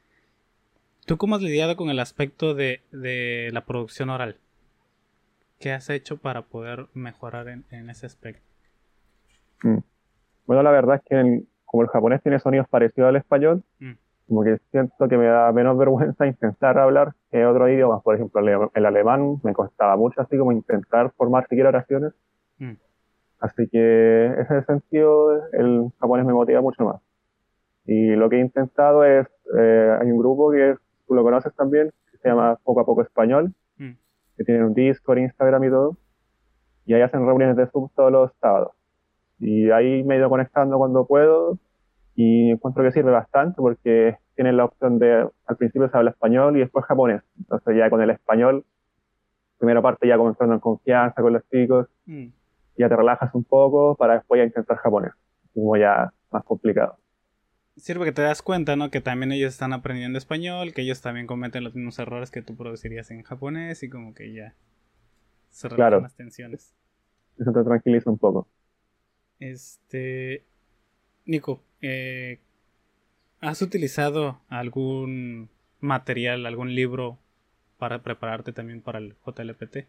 ¿Tú 1.06 1.18
cómo 1.18 1.36
has 1.36 1.42
lidiado 1.42 1.76
con 1.76 1.90
el 1.90 2.00
aspecto 2.00 2.54
de, 2.54 2.82
de 2.92 3.50
la 3.52 3.66
producción 3.66 4.10
oral? 4.10 4.38
¿qué 5.60 5.74
has 5.74 5.90
hecho 5.90 6.18
para 6.18 6.44
poder 6.44 6.88
mejorar 6.94 7.48
en, 7.48 7.90
ese 7.90 8.06
aspecto? 8.06 8.42
Mm. 9.64 9.80
Bueno, 10.48 10.64
la 10.64 10.72
verdad 10.72 10.96
es 10.96 11.02
que 11.04 11.44
como 11.66 11.84
el 11.84 11.90
japonés 11.90 12.24
tiene 12.24 12.40
sonidos 12.40 12.68
parecidos 12.68 13.10
al 13.10 13.18
español, 13.18 13.64
mm. 13.80 13.92
como 14.28 14.44
que 14.44 14.58
siento 14.72 15.08
que 15.08 15.18
me 15.18 15.28
da 15.28 15.52
menos 15.52 15.78
vergüenza 15.78 16.26
intentar 16.26 16.80
hablar 16.80 17.14
que 17.32 17.46
otros 17.46 17.70
idiomas. 17.70 18.02
Por 18.02 18.16
ejemplo, 18.16 18.72
el 18.74 18.86
alemán 18.86 19.40
me 19.44 19.54
costaba 19.54 19.96
mucho 19.98 20.22
así 20.22 20.38
como 20.38 20.52
intentar 20.52 21.12
formar 21.12 21.48
siquiera 21.48 21.70
oraciones. 21.70 22.14
Mm. 22.58 22.74
Así 23.40 23.68
que 23.70 24.26
en 24.26 24.40
ese 24.40 24.64
sentido 24.64 25.32
el 25.54 25.90
japonés 26.00 26.26
me 26.26 26.34
motiva 26.34 26.62
mucho 26.62 26.84
más. 26.84 27.02
Y 27.86 28.16
lo 28.16 28.30
que 28.30 28.38
he 28.38 28.40
intentado 28.42 29.04
es, 29.04 29.28
eh, 29.58 29.98
hay 30.00 30.12
un 30.12 30.18
grupo 30.18 30.52
que 30.52 30.76
tú 31.08 31.16
lo 31.16 31.24
conoces 31.24 31.54
también, 31.56 31.92
que 32.12 32.18
se 32.18 32.30
llama 32.30 32.58
Poco 32.64 32.82
a 32.82 32.86
Poco 32.86 33.02
Español, 33.02 33.54
mm. 33.78 33.92
que 34.38 34.44
tienen 34.44 34.64
un 34.64 34.74
Discord, 34.74 35.20
Instagram 35.20 35.64
y 35.64 35.70
todo. 35.70 35.98
Y 36.86 36.94
ahí 36.94 37.02
hacen 37.02 37.26
reuniones 37.26 37.56
de 37.56 37.68
Zoom 37.68 37.90
todos 37.96 38.12
los 38.12 38.32
sábados. 38.42 38.74
Y 39.40 39.72
ahí 39.72 40.04
me 40.04 40.16
he 40.16 40.18
ido 40.20 40.30
conectando 40.30 40.78
cuando 40.78 41.06
puedo 41.06 41.58
y 42.16 42.52
encuentro 42.52 42.84
que 42.84 42.92
sirve 42.92 43.12
bastante 43.12 43.56
porque 43.62 44.18
tienen 44.36 44.58
la 44.58 44.66
opción 44.66 45.00
de, 45.00 45.28
al 45.46 45.58
principio 45.58 45.90
se 45.90 45.98
habla 45.98 46.12
español 46.12 46.58
y 46.58 46.60
después 46.60 46.84
japonés. 46.86 47.22
Entonces 47.38 47.78
ya 47.78 47.90
con 47.90 48.02
el 48.02 48.10
español, 48.10 48.66
primera 49.58 49.82
parte 49.82 50.08
ya 50.08 50.18
comenzando 50.18 50.54
en 50.54 50.60
confianza 50.60 51.22
con 51.22 51.34
los 51.34 51.48
chicos, 51.50 51.88
mm. 52.06 52.28
Ya 52.80 52.90
te 52.90 52.96
relajas 52.96 53.34
un 53.36 53.44
poco 53.44 53.96
para 53.96 54.16
después 54.16 54.40
ya 54.40 54.46
intentar 54.46 54.78
japonés, 54.78 55.14
como 55.54 55.78
ya 55.78 56.12
más 56.32 56.44
complicado 56.44 56.98
sirve 57.80 58.06
que 58.06 58.12
te 58.12 58.22
das 58.22 58.42
cuenta, 58.42 58.76
¿no? 58.76 58.92
Que 58.92 59.02
también 59.02 59.32
ellos 59.32 59.54
están 59.54 59.74
aprendiendo 59.74 60.18
español, 60.18 60.74
que 60.74 60.82
ellos 60.82 61.02
también 61.02 61.28
cometen 61.28 61.64
los 61.64 61.76
mismos 61.76 61.98
errores 62.00 62.32
que 62.32 62.42
tú 62.42 62.56
producirías 62.56 63.10
en 63.12 63.24
japonés 63.24 63.84
y 63.84 63.90
como 63.90 64.14
que 64.14 64.34
ya 64.34 64.56
se 65.50 65.70
relajan 65.70 66.04
las 66.04 66.16
tensiones. 66.16 66.76
Eso 67.38 67.52
te 67.52 67.64
tranquiliza 67.64 68.10
un 68.10 68.18
poco. 68.18 68.48
Este. 69.40 70.44
Nico, 71.26 71.62
eh, 71.82 72.40
¿has 73.40 73.62
utilizado 73.62 74.40
algún 74.50 75.50
material, 75.80 76.46
algún 76.46 76.76
libro 76.76 77.18
para 77.78 78.02
prepararte 78.02 78.52
también 78.52 78.82
para 78.82 79.00
el 79.00 79.16
JLPT? 79.26 79.88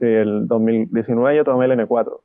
El 0.00 0.46
2019 0.48 1.36
yo 1.36 1.44
tomé 1.44 1.66
el 1.66 1.72
N4, 1.72 2.20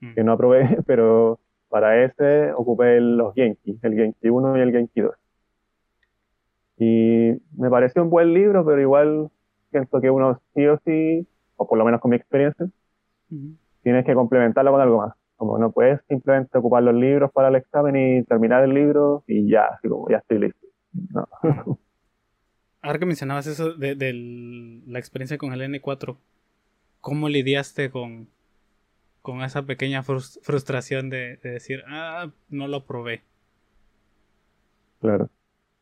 mm. 0.00 0.14
que 0.14 0.24
no 0.24 0.32
aprobé, 0.32 0.78
pero 0.86 1.38
para 1.68 2.04
ese 2.04 2.52
ocupé 2.52 3.00
los 3.00 3.34
Genki, 3.34 3.78
el 3.82 3.94
Genki 3.94 4.28
1 4.28 4.58
y 4.58 4.60
el 4.60 4.72
Genki 4.72 5.00
2. 5.00 5.14
Y 6.78 7.32
me 7.56 7.70
pareció 7.70 8.02
un 8.02 8.10
buen 8.10 8.32
libro, 8.32 8.64
pero 8.64 8.80
igual 8.80 9.30
siento 9.70 10.00
que 10.00 10.10
uno 10.10 10.40
sí 10.54 10.66
o 10.66 10.78
sí, 10.84 11.26
o 11.56 11.68
por 11.68 11.78
lo 11.78 11.84
menos 11.84 12.00
con 12.00 12.10
mi 12.10 12.16
experiencia, 12.16 12.66
tienes 13.82 14.04
que 14.04 14.14
complementarlo 14.14 14.72
con 14.72 14.80
algo 14.80 14.98
más. 14.98 15.14
Como 15.36 15.58
no 15.58 15.70
puedes 15.70 16.00
simplemente 16.08 16.58
ocupar 16.58 16.82
los 16.82 16.94
libros 16.94 17.30
para 17.32 17.48
el 17.48 17.54
examen 17.54 17.96
y 17.96 18.24
terminar 18.24 18.64
el 18.64 18.74
libro 18.74 19.24
y 19.26 19.48
ya, 19.48 19.66
así 19.66 19.88
como 19.88 20.08
ya 20.08 20.18
estoy 20.18 20.38
listo. 20.38 20.66
Ahora 22.82 22.98
que 22.98 23.06
mencionabas 23.06 23.46
eso 23.46 23.74
de, 23.74 23.94
de, 23.94 24.12
la 24.86 24.98
experiencia 24.98 25.38
con 25.38 25.52
el 25.52 25.60
N4, 25.60 26.16
¿cómo 27.00 27.28
lidiaste 27.28 27.90
con, 27.90 28.28
con 29.22 29.42
esa 29.42 29.62
pequeña 29.62 30.02
frustración 30.02 31.10
de, 31.10 31.36
decir, 31.42 31.82
ah, 31.88 32.30
no 32.48 32.68
lo 32.68 32.84
probé. 32.84 33.22
Claro. 35.00 35.28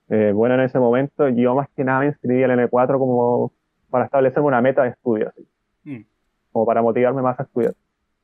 Eh, 0.08 0.32
bueno, 0.34 0.54
en 0.54 0.60
ese 0.60 0.78
momento 0.78 1.28
yo 1.28 1.54
más 1.54 1.68
que 1.76 1.84
nada 1.84 2.00
me 2.00 2.06
inscribí 2.06 2.42
al 2.42 2.50
N4 2.50 2.98
como 2.98 3.52
para 3.90 4.06
establecerme 4.06 4.48
una 4.48 4.60
meta 4.60 4.82
de 4.82 4.90
estudio, 4.90 5.28
así. 5.28 5.46
Mm. 5.84 6.04
como 6.52 6.66
para 6.66 6.82
motivarme 6.82 7.22
más 7.22 7.38
a 7.38 7.44
estudiar. 7.44 7.74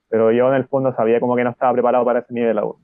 Pero 0.09 0.33
yo 0.33 0.49
en 0.49 0.55
el 0.55 0.67
fondo 0.67 0.95
sabía 0.95 1.21
como 1.21 1.37
que 1.37 1.45
no 1.45 1.51
estaba 1.51 1.73
preparado 1.73 2.05
para 2.05 2.21
ese 2.21 2.33
nivel 2.33 2.59
aún. 2.59 2.77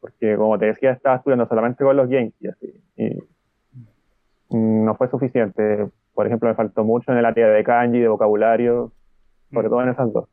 Porque 0.00 0.36
como 0.36 0.58
te 0.58 0.66
decía, 0.66 0.92
estaba 0.92 1.16
estudiando 1.16 1.46
solamente 1.46 1.84
con 1.84 1.96
los 1.96 2.08
Yankees, 2.08 2.52
así, 2.52 2.82
y 2.96 3.18
no 4.50 4.94
fue 4.94 5.08
suficiente. 5.08 5.88
Por 6.16 6.26
ejemplo, 6.26 6.48
me 6.48 6.54
faltó 6.54 6.82
mucho 6.82 7.12
en 7.12 7.18
el 7.18 7.26
área 7.26 7.46
de 7.48 7.62
kanji, 7.62 8.00
de 8.00 8.08
vocabulario, 8.08 8.90
sobre 9.52 9.68
mm. 9.68 9.70
todo 9.70 9.82
en 9.82 9.88
esas 9.90 10.12
dos. 10.12 10.28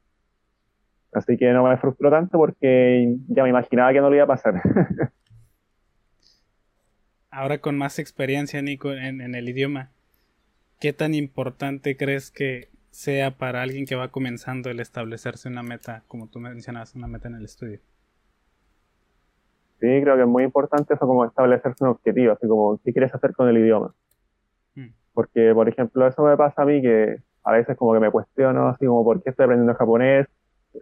Así 1.11 1.37
que 1.37 1.51
no 1.51 1.65
me 1.65 1.75
frustró 1.77 2.09
tanto 2.09 2.37
porque 2.37 3.17
ya 3.27 3.43
me 3.43 3.49
imaginaba 3.49 3.91
que 3.91 3.99
no 3.99 4.09
lo 4.09 4.15
iba 4.15 4.23
a 4.23 4.27
pasar. 4.27 4.61
Ahora 7.29 7.57
con 7.57 7.77
más 7.77 7.99
experiencia, 7.99 8.61
Nico, 8.61 8.93
en, 8.93 9.35
el 9.35 9.49
idioma, 9.49 9.91
¿qué 10.79 10.93
tan 10.93 11.13
importante 11.13 11.97
crees 11.97 12.31
que 12.31 12.69
sea 12.91 13.37
para 13.37 13.61
alguien 13.61 13.85
que 13.85 13.95
va 13.95 14.07
comenzando 14.07 14.69
el 14.69 14.79
establecerse 14.79 15.49
una 15.49 15.63
meta, 15.63 16.03
como 16.07 16.27
tú 16.27 16.39
mencionabas, 16.39 16.95
una 16.95 17.07
meta 17.07 17.27
en 17.27 17.35
el 17.35 17.43
estudio? 17.43 17.79
Sí, 19.81 19.87
creo 20.01 20.15
que 20.15 20.21
es 20.21 20.27
muy 20.27 20.43
importante 20.43 20.93
eso 20.93 21.05
como 21.05 21.25
establecerse 21.25 21.83
un 21.83 21.89
objetivo, 21.89 22.31
así 22.31 22.47
como 22.47 22.79
qué 22.85 22.93
quieres 22.93 23.13
hacer 23.13 23.33
con 23.33 23.49
el 23.49 23.57
idioma. 23.57 23.93
Porque, 25.13 25.53
por 25.53 25.69
ejemplo, 25.69 26.07
eso 26.07 26.23
me 26.23 26.35
pasa 26.37 26.63
a 26.63 26.65
mí 26.65 26.81
que 26.81 27.17
a 27.43 27.51
veces 27.51 27.77
como 27.77 27.93
que 27.93 27.99
me 27.99 28.11
cuestiono, 28.11 28.69
así 28.69 28.85
como 28.85 29.03
por 29.03 29.21
qué 29.21 29.29
estoy 29.29 29.45
aprendiendo 29.45 29.75
japonés, 29.75 30.27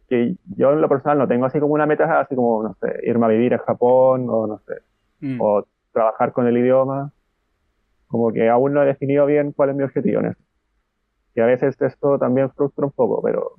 que 0.07 0.35
yo 0.55 0.71
en 0.71 0.81
lo 0.81 0.87
personal 0.87 1.17
no 1.17 1.27
tengo 1.27 1.45
así 1.45 1.59
como 1.59 1.73
una 1.73 1.85
meta, 1.85 2.19
así 2.19 2.35
como, 2.35 2.63
no 2.63 2.75
sé, 2.75 2.99
irme 3.03 3.25
a 3.25 3.29
vivir 3.29 3.53
a 3.53 3.59
Japón 3.59 4.27
o 4.29 4.47
no 4.47 4.59
sé, 4.59 4.75
mm. 5.19 5.41
o 5.41 5.65
trabajar 5.91 6.31
con 6.31 6.47
el 6.47 6.57
idioma. 6.57 7.11
Como 8.07 8.31
que 8.31 8.49
aún 8.49 8.73
no 8.73 8.83
he 8.83 8.85
definido 8.85 9.25
bien 9.25 9.53
cuál 9.53 9.69
es 9.69 9.75
mi 9.75 9.83
objetivo 9.83 10.19
en 10.19 10.27
eso. 10.27 10.41
Y 11.33 11.41
a 11.41 11.45
veces 11.45 11.81
esto 11.81 12.19
también 12.19 12.51
frustra 12.51 12.85
un 12.85 12.91
poco, 12.91 13.21
pero 13.21 13.53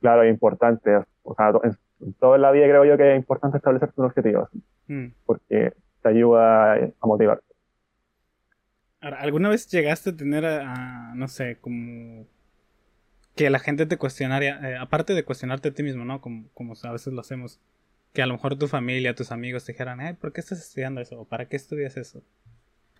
claro, 0.00 0.22
es 0.22 0.30
importante. 0.30 1.02
O 1.22 1.34
sea, 1.34 1.52
en, 1.62 2.12
toda 2.14 2.38
la 2.38 2.50
vida 2.50 2.66
creo 2.66 2.84
yo 2.84 2.96
que 2.96 3.12
es 3.12 3.16
importante 3.16 3.58
establecer 3.58 3.90
un 3.96 4.06
objetivo, 4.06 4.48
mm. 4.88 5.06
porque 5.24 5.72
te 6.02 6.08
ayuda 6.08 6.74
a 6.74 7.06
motivarte. 7.06 7.49
¿Alguna 9.00 9.48
vez 9.48 9.66
llegaste 9.68 10.10
a 10.10 10.16
tener, 10.16 10.44
no 11.14 11.28
sé, 11.28 11.56
como 11.60 12.26
que 13.34 13.48
la 13.48 13.58
gente 13.58 13.86
te 13.86 13.96
cuestionaría, 13.96 14.60
eh, 14.68 14.76
aparte 14.76 15.14
de 15.14 15.24
cuestionarte 15.24 15.70
a 15.70 15.72
ti 15.72 15.82
mismo, 15.82 16.04
¿no? 16.04 16.20
Como, 16.20 16.44
como 16.52 16.74
a 16.82 16.92
veces 16.92 17.12
lo 17.12 17.20
hacemos, 17.20 17.58
que 18.12 18.20
a 18.22 18.26
lo 18.26 18.34
mejor 18.34 18.58
tu 18.58 18.68
familia, 18.68 19.14
tus 19.14 19.32
amigos 19.32 19.64
te 19.64 19.72
dijeran, 19.72 20.16
¿por 20.16 20.32
qué 20.32 20.40
estás 20.40 20.58
estudiando 20.58 21.00
eso? 21.00 21.20
¿O 21.20 21.24
para 21.24 21.46
qué 21.46 21.56
estudias 21.56 21.96
eso? 21.96 22.22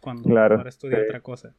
Cuando 0.00 0.30
claro, 0.30 0.57
ahora 0.57 0.71
estudias 0.71 1.02
otra 1.02 1.21
cosa. 1.21 1.54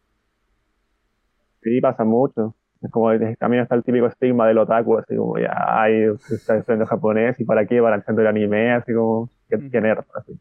Sí, 1.62 1.80
pasa 1.80 2.04
mucho. 2.04 2.56
Es 2.82 2.90
como 2.90 3.12
también 3.38 3.62
está 3.62 3.76
el 3.76 3.84
típico 3.84 4.08
estigma 4.08 4.48
del 4.48 4.58
otaku, 4.58 4.98
así 4.98 5.16
como 5.16 5.38
ya, 5.38 5.54
ay, 5.54 6.06
está 6.32 6.58
estudiando 6.58 6.88
japonés 6.88 7.40
y 7.40 7.46
para 7.46 7.68
qué, 7.68 7.80
para 7.80 7.98
el 7.98 8.04
centro 8.04 8.24
del 8.24 8.36
anime, 8.36 8.72
así 8.72 8.92
como, 8.94 9.30
que 9.48 9.56
así. 9.58 10.40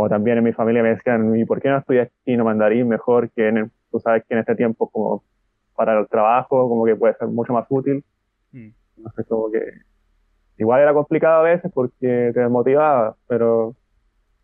O 0.00 0.08
también 0.08 0.38
en 0.38 0.44
mi 0.44 0.52
familia 0.52 0.80
me 0.80 0.90
decían, 0.90 1.34
¿y 1.34 1.44
por 1.44 1.60
qué 1.60 1.70
no 1.70 1.78
estudias 1.78 2.08
chino 2.24 2.44
mandarín 2.44 2.86
mejor 2.86 3.30
que 3.30 3.48
en, 3.48 3.72
tú 3.90 3.98
sabes 3.98 4.22
que 4.24 4.34
en 4.34 4.38
este 4.38 4.54
tiempo 4.54 4.88
como 4.88 5.24
para 5.74 5.98
el 5.98 6.06
trabajo, 6.06 6.68
como 6.68 6.84
que 6.84 6.94
puede 6.94 7.14
ser 7.14 7.26
mucho 7.26 7.52
más 7.52 7.66
útil. 7.68 8.04
Mm. 8.52 8.68
No 8.98 9.10
sé, 9.10 9.24
como 9.24 9.50
que 9.50 9.58
igual 10.56 10.82
era 10.82 10.94
complicado 10.94 11.40
a 11.40 11.42
veces 11.42 11.72
porque 11.74 12.30
te 12.32 12.40
desmotivaba, 12.40 13.16
pero 13.26 13.74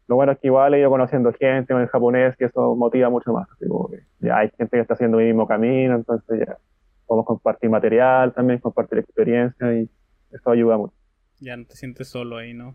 lo 0.09 0.17
bueno 0.17 0.33
es 0.33 0.41
que 0.41 0.49
igual 0.49 0.75
he 0.75 0.81
ido 0.81 0.91
conociendo 0.91 1.33
gente 1.33 1.73
en 1.73 1.87
japonés 1.87 2.37
que 2.37 2.47
eso 2.47 2.75
motiva 2.75 3.09
mucho 3.09 3.33
más. 3.33 3.49
Así 3.53 3.69
como 3.69 3.91
que 3.91 4.01
ya 4.19 4.39
hay 4.39 4.51
gente 4.59 4.77
que 4.77 4.81
está 4.81 4.95
haciendo 4.95 5.21
el 5.21 5.27
mismo 5.27 5.47
camino, 5.47 5.95
entonces 5.95 6.41
ya 6.49 6.59
podemos 7.07 7.27
compartir 7.27 7.71
material 7.71 8.35
también, 8.35 8.59
compartir 8.59 8.99
experiencia 8.99 9.73
y 9.73 9.89
eso 10.33 10.51
ayuda 10.51 10.79
mucho. 10.79 10.95
Ya 11.39 11.57
no 11.57 11.65
te 11.65 11.77
sientes 11.77 12.09
solo 12.09 12.39
ahí, 12.39 12.55
¿no? 12.55 12.75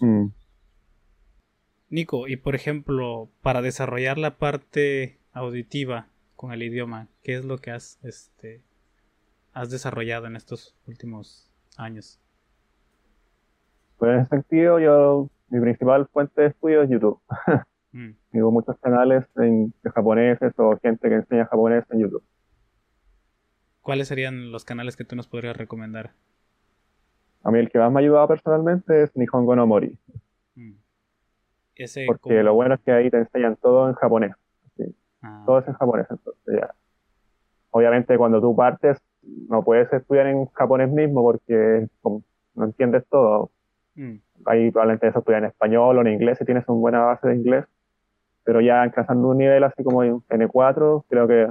Mm. 0.00 0.26
Nico, 1.94 2.26
y 2.26 2.36
por 2.36 2.54
ejemplo, 2.54 3.28
para 3.40 3.62
desarrollar 3.62 4.18
la 4.18 4.36
parte 4.36 5.18
auditiva, 5.32 6.08
con 6.34 6.52
el 6.52 6.62
idioma? 6.62 7.08
¿Qué 7.22 7.36
es 7.36 7.44
lo 7.44 7.58
que 7.58 7.70
has, 7.70 7.98
este, 8.02 8.60
has 9.52 9.70
desarrollado 9.70 10.26
en 10.26 10.36
estos 10.36 10.74
últimos 10.86 11.50
años? 11.76 12.20
Pues 13.96 14.12
en 14.12 14.20
ese 14.20 14.28
sentido, 14.28 14.78
yo, 14.80 15.30
mi 15.48 15.60
principal 15.60 16.06
fuente 16.08 16.42
de 16.42 16.48
estudio 16.48 16.82
es 16.82 16.90
YouTube. 16.90 17.20
Mm. 17.96 18.16
Tengo 18.32 18.50
muchos 18.50 18.76
canales 18.80 19.24
de 19.36 19.70
japoneses 19.94 20.52
o 20.56 20.76
gente 20.82 21.08
que 21.08 21.14
enseña 21.14 21.46
japonés 21.46 21.84
en 21.90 22.00
YouTube. 22.00 22.24
¿Cuáles 23.82 24.08
serían 24.08 24.50
los 24.50 24.64
canales 24.64 24.96
que 24.96 25.04
tú 25.04 25.14
nos 25.14 25.28
podrías 25.28 25.56
recomendar? 25.56 26.10
A 27.44 27.52
mí 27.52 27.60
el 27.60 27.70
que 27.70 27.78
más 27.78 27.92
me 27.92 28.00
ha 28.00 28.02
ayudado 28.02 28.26
personalmente 28.26 29.04
es 29.04 29.14
Nihongo 29.14 29.54
no 29.54 29.68
Mori. 29.68 29.96
Mm. 30.56 30.72
Porque 32.06 32.42
lo 32.42 32.54
bueno 32.54 32.74
es 32.74 32.80
que 32.80 32.92
ahí 32.92 33.10
te 33.10 33.18
enseñan 33.18 33.56
todo 33.56 33.88
en 33.88 33.94
japonés. 33.94 34.32
Ah. 35.22 35.42
Todo 35.46 35.58
es 35.58 35.68
en 35.68 35.74
japonés, 35.74 36.06
entonces 36.10 36.60
ya. 36.60 36.74
Obviamente 37.70 38.16
cuando 38.18 38.40
tú 38.40 38.54
partes 38.54 38.98
no 39.48 39.64
puedes 39.64 39.92
estudiar 39.92 40.26
en 40.26 40.46
japonés 40.46 40.90
mismo 40.90 41.22
porque 41.22 41.88
no 42.02 42.64
entiendes 42.64 43.04
todo. 43.08 43.50
Mm. 43.94 44.16
Ahí 44.46 44.70
probablemente 44.70 45.08
eso 45.08 45.20
estudiar 45.20 45.42
en 45.42 45.48
español 45.48 45.98
o 45.98 46.00
en 46.02 46.08
inglés 46.08 46.38
si 46.38 46.44
tienes 46.44 46.64
una 46.68 46.80
buena 46.80 47.00
base 47.00 47.28
de 47.28 47.36
inglés. 47.36 47.64
Pero 48.44 48.60
ya 48.60 48.82
alcanzando 48.82 49.28
un 49.28 49.38
nivel 49.38 49.64
así 49.64 49.82
como 49.82 50.04
en 50.04 50.20
N4, 50.28 51.04
creo 51.08 51.26
que 51.26 51.48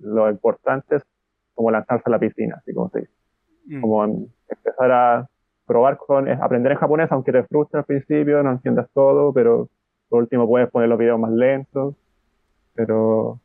lo 0.00 0.30
importante 0.30 0.96
es 0.96 1.02
como 1.54 1.70
lanzarse 1.70 2.04
a 2.06 2.10
la 2.10 2.18
piscina, 2.18 2.56
así 2.58 2.72
como 2.72 2.88
se 2.88 3.00
dice. 3.00 3.12
Mm. 3.66 3.80
Como 3.82 4.04
empezar 4.48 4.90
a 4.90 5.29
probar 5.70 5.98
con, 5.98 6.28
aprender 6.28 6.72
en 6.72 6.78
japonés, 6.78 7.12
aunque 7.12 7.30
te 7.30 7.44
frustre 7.44 7.78
al 7.78 7.84
principio, 7.84 8.42
no 8.42 8.50
entiendas 8.50 8.90
todo, 8.92 9.32
pero 9.32 9.68
por 10.08 10.20
último 10.20 10.48
puedes 10.48 10.68
poner 10.68 10.88
los 10.88 10.98
videos 10.98 11.20
más 11.20 11.30
lentos, 11.30 11.94
pero 12.74 13.38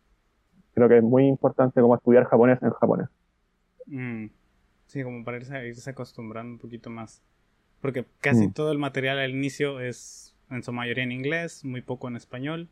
creo 0.73 0.89
que 0.89 0.97
es 0.97 1.03
muy 1.03 1.27
importante 1.27 1.79
como 1.81 1.93
estudiar 1.93 2.23
japonés 2.25 2.59
en 2.63 2.71
japonés. 2.71 3.09
Mm. 3.85 4.25
Sí, 4.87 5.03
como 5.03 5.23
para 5.23 5.37
irse, 5.37 5.87
acostumbrando 5.87 6.53
un 6.53 6.57
poquito 6.57 6.89
más. 6.89 7.21
Porque 7.79 8.05
casi 8.21 8.47
mm. 8.47 8.53
todo 8.53 8.71
el 8.71 8.79
material 8.79 9.19
al 9.19 9.29
inicio 9.29 9.79
es 9.79 10.35
en 10.49 10.63
su 10.63 10.73
mayoría 10.73 11.03
en 11.03 11.11
inglés, 11.11 11.63
muy 11.63 11.83
poco 11.83 12.07
en 12.07 12.15
español, 12.15 12.69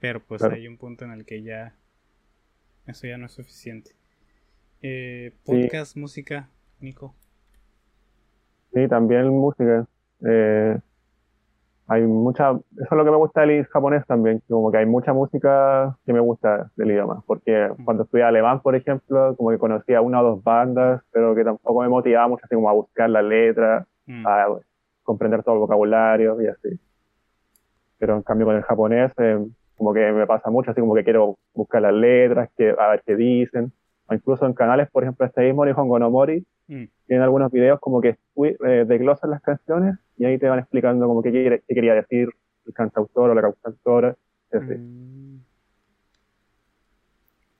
pero 0.00 0.18
pues 0.18 0.42
hay 0.42 0.66
un 0.66 0.76
punto 0.76 1.04
en 1.04 1.12
el 1.12 1.24
que 1.24 1.44
ya 1.44 1.76
eso 2.88 3.06
ya 3.06 3.16
no 3.16 3.26
es 3.26 3.32
suficiente. 3.32 3.92
Eh, 4.82 5.36
podcast, 5.44 5.96
música, 5.96 6.48
Nico. 6.80 7.14
Sí, 8.72 8.88
también 8.88 9.28
música. 9.28 9.86
Eh, 10.24 10.78
hay 11.88 12.02
mucha, 12.02 12.50
eso 12.50 12.88
es 12.90 12.90
lo 12.90 13.04
que 13.04 13.10
me 13.10 13.16
gusta 13.16 13.42
del 13.42 13.64
japonés 13.66 14.04
también, 14.06 14.42
como 14.48 14.72
que 14.72 14.78
hay 14.78 14.86
mucha 14.86 15.12
música 15.12 15.96
que 16.04 16.12
me 16.12 16.18
gusta 16.18 16.70
del 16.76 16.90
idioma, 16.90 17.22
porque 17.26 17.68
mm. 17.68 17.84
cuando 17.84 18.02
estudié 18.02 18.24
alemán, 18.24 18.60
por 18.60 18.74
ejemplo, 18.74 19.36
como 19.36 19.50
que 19.50 19.58
conocía 19.58 20.00
una 20.00 20.20
o 20.20 20.24
dos 20.24 20.42
bandas, 20.42 21.02
pero 21.12 21.34
que 21.34 21.44
tampoco 21.44 21.82
me 21.82 21.88
motivaba 21.88 22.26
mucho 22.26 22.44
así 22.44 22.56
como 22.56 22.68
a 22.68 22.72
buscar 22.72 23.08
la 23.08 23.22
letra, 23.22 23.86
mm. 24.06 24.26
a 24.26 24.46
comprender 25.04 25.44
todo 25.44 25.54
el 25.54 25.60
vocabulario 25.60 26.40
y 26.42 26.48
así. 26.48 26.80
Pero 27.98 28.16
en 28.16 28.22
cambio 28.22 28.46
con 28.46 28.56
el 28.56 28.62
japonés, 28.62 29.12
eh, 29.18 29.46
como 29.76 29.94
que 29.94 30.10
me 30.10 30.26
pasa 30.26 30.50
mucho, 30.50 30.72
así 30.72 30.80
como 30.80 30.94
que 30.94 31.04
quiero 31.04 31.36
buscar 31.54 31.82
las 31.82 31.94
letras, 31.94 32.50
que, 32.56 32.74
a 32.76 32.88
ver 32.88 33.02
qué 33.06 33.14
dicen, 33.14 33.72
o 34.08 34.14
incluso 34.14 34.44
en 34.44 34.54
canales, 34.54 34.90
por 34.90 35.04
ejemplo, 35.04 35.24
este 35.24 35.42
mismo 35.42 35.64
Nihongo 35.64 36.00
no 36.00 36.10
Mori, 36.10 36.44
mm. 36.68 36.84
tienen 37.06 37.22
algunos 37.22 37.50
videos 37.52 37.80
como 37.80 38.00
que 38.00 38.18
eh, 38.36 38.84
desglosan 38.86 39.30
las 39.30 39.42
canciones 39.42 39.96
y 40.16 40.24
ahí 40.24 40.38
te 40.38 40.48
van 40.48 40.58
explicando 40.58 41.06
como 41.06 41.22
qué, 41.22 41.30
quiere, 41.30 41.62
qué 41.66 41.74
quería 41.74 41.94
decir 41.94 42.28
el 42.66 42.72
cantautor 42.74 43.30
o 43.30 43.34
la 43.34 43.42
cantautora. 43.42 44.16
Mm. 44.52 45.38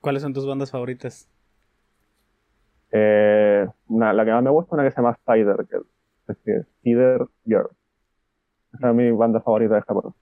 ¿Cuáles 0.01 0.21
son 0.21 0.33
tus 0.33 0.47
bandas 0.47 0.71
favoritas? 0.71 1.27
Eh, 2.91 3.67
la 3.89 4.25
que 4.25 4.31
más 4.31 4.43
me 4.43 4.49
gusta 4.49 4.69
es 4.69 4.73
una 4.73 4.83
que 4.83 4.91
se 4.91 4.97
llama 4.97 5.11
Spider 5.11 5.67
Girl. 5.69 5.85
Es 6.27 6.37
decir, 6.37 6.67
Spider 6.77 7.25
Girl. 7.45 7.69
Esa 8.73 8.89
es 8.89 8.95
mi 8.95 9.11
banda 9.11 9.41
favorita 9.41 9.75
de 9.75 9.81
Japón. 9.81 10.13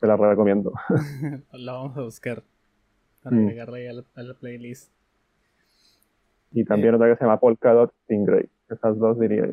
Te 0.00 0.06
la 0.06 0.16
recomiendo. 0.16 0.72
la 1.52 1.72
vamos 1.72 1.96
a 1.96 2.02
buscar 2.02 2.42
para 3.22 3.36
mm. 3.36 3.40
agregarla 3.40 3.76
ahí 3.78 3.86
a 3.86 4.22
la, 4.22 4.34
playlist. 4.34 4.92
Y 6.56 6.64
también 6.64 6.94
eh. 6.94 6.96
otra 6.96 7.10
que 7.10 7.16
se 7.16 7.24
llama 7.24 7.38
Polkadot 7.38 7.92
Stingray. 8.04 8.48
Esas 8.70 8.98
dos 8.98 9.20
diría. 9.20 9.46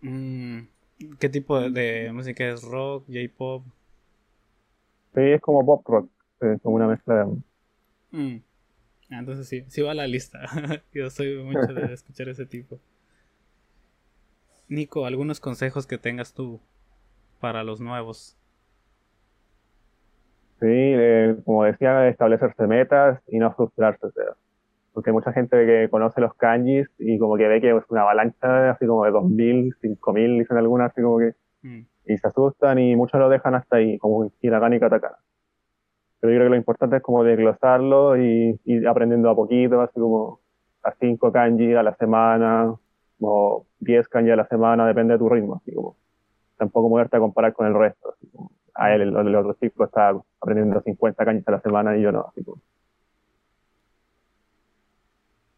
Mm, 0.00 0.62
¿Qué 1.20 1.28
tipo 1.28 1.60
de, 1.60 2.10
música 2.12 2.44
es? 2.48 2.64
¿Rock? 2.64 3.04
¿J-pop? 3.06 3.62
Sí, 5.14 5.20
es 5.20 5.40
como 5.40 5.64
pop 5.64 5.86
rock. 5.86 6.10
Es 6.40 6.60
como 6.60 6.74
una 6.74 6.88
mezcla 6.88 7.24
de. 7.24 7.24
Mm. 8.10 8.42
Ah, 9.10 9.18
entonces 9.20 9.46
sí, 9.46 9.64
sí 9.68 9.80
va 9.80 9.92
a 9.92 9.94
la 9.94 10.08
lista. 10.08 10.40
Yo 10.92 11.08
soy 11.08 11.40
mucho 11.40 11.72
de 11.72 11.84
escuchar 11.94 12.28
ese 12.28 12.46
tipo. 12.46 12.80
Nico, 14.66 15.06
algunos 15.06 15.38
consejos 15.38 15.86
que 15.86 15.98
tengas 15.98 16.34
tú 16.34 16.60
para 17.38 17.62
los 17.62 17.80
nuevos. 17.80 18.36
Sí, 20.58 20.66
eh, 20.66 21.36
como 21.44 21.62
decía, 21.62 22.08
establecerse 22.08 22.66
metas 22.66 23.20
y 23.28 23.38
no 23.38 23.54
frustrarse. 23.54 24.04
O 24.04 24.10
sea, 24.10 24.34
porque 24.94 25.10
mucha 25.10 25.32
gente 25.32 25.66
que 25.66 25.88
conoce 25.90 26.20
los 26.20 26.34
kanjis 26.34 26.88
y 26.98 27.18
como 27.18 27.36
que 27.36 27.48
ve 27.48 27.60
que 27.60 27.76
es 27.76 27.84
una 27.88 28.02
avalancha 28.02 28.70
así 28.70 28.86
como 28.86 29.04
de 29.04 29.10
2.000, 29.10 29.74
5.000, 29.82 30.38
dicen 30.38 30.56
algunas, 30.56 30.92
así 30.92 31.02
como 31.02 31.18
que... 31.18 31.34
Mm. 31.62 31.80
Y 32.06 32.18
se 32.18 32.28
asustan 32.28 32.78
y 32.78 32.94
muchos 32.94 33.18
lo 33.18 33.30
dejan 33.30 33.54
hasta 33.54 33.76
ahí, 33.76 33.98
como 33.98 34.30
hiragana 34.40 34.76
y 34.76 34.80
katakana. 34.80 35.16
Pero 36.20 36.32
yo 36.32 36.38
creo 36.38 36.46
que 36.46 36.50
lo 36.50 36.56
importante 36.56 36.96
es 36.96 37.02
como 37.02 37.24
desglosarlo 37.24 38.18
y 38.18 38.60
ir 38.66 38.86
aprendiendo 38.86 39.30
a 39.30 39.34
poquito, 39.34 39.80
así 39.80 39.98
como 39.98 40.40
a 40.82 40.92
5 40.92 41.32
kanji 41.32 41.74
a 41.74 41.82
la 41.82 41.94
semana, 41.96 42.74
o 43.20 43.66
10 43.80 44.08
kanji 44.08 44.30
a 44.30 44.36
la 44.36 44.46
semana, 44.46 44.86
depende 44.86 45.14
de 45.14 45.18
tu 45.18 45.30
ritmo, 45.30 45.56
así 45.56 45.74
como 45.74 45.96
tampoco 46.58 46.90
moverte 46.90 47.16
a 47.16 47.20
comparar 47.20 47.54
con 47.54 47.66
el 47.66 47.74
resto. 47.74 48.10
Así 48.10 48.28
como, 48.28 48.50
a 48.74 48.94
él, 48.94 49.00
el, 49.00 49.16
el 49.16 49.34
otro 49.34 49.54
chico 49.54 49.84
está 49.84 50.12
aprendiendo 50.40 50.82
50 50.82 51.24
kanji 51.24 51.42
a 51.46 51.50
la 51.52 51.60
semana 51.60 51.96
y 51.96 52.02
yo 52.02 52.12
no, 52.12 52.26
así 52.28 52.44
como 52.44 52.60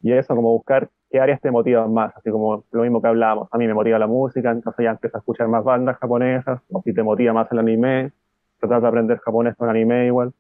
y 0.06 0.12
eso, 0.12 0.36
como 0.36 0.52
buscar 0.52 0.88
qué 1.10 1.18
áreas 1.18 1.40
te 1.40 1.50
motivan 1.50 1.92
más, 1.92 2.16
así 2.16 2.30
como 2.30 2.64
lo 2.70 2.82
mismo 2.82 3.02
que 3.02 3.08
hablábamos. 3.08 3.48
A 3.50 3.58
mí 3.58 3.66
me 3.66 3.74
motiva 3.74 3.98
la 3.98 4.06
música, 4.06 4.52
entonces 4.52 4.84
ya 4.84 4.90
empiezas 4.92 5.16
a 5.16 5.18
escuchar 5.18 5.48
más 5.48 5.64
bandas 5.64 5.98
japonesas, 5.98 6.60
o 6.70 6.80
si 6.82 6.94
te 6.94 7.02
motiva 7.02 7.32
más 7.32 7.50
el 7.50 7.58
anime, 7.58 8.12
tratar 8.60 8.82
de 8.82 8.86
aprender 8.86 9.18
japonés 9.18 9.56
con 9.56 9.68
anime 9.68 10.06
igual. 10.06 10.32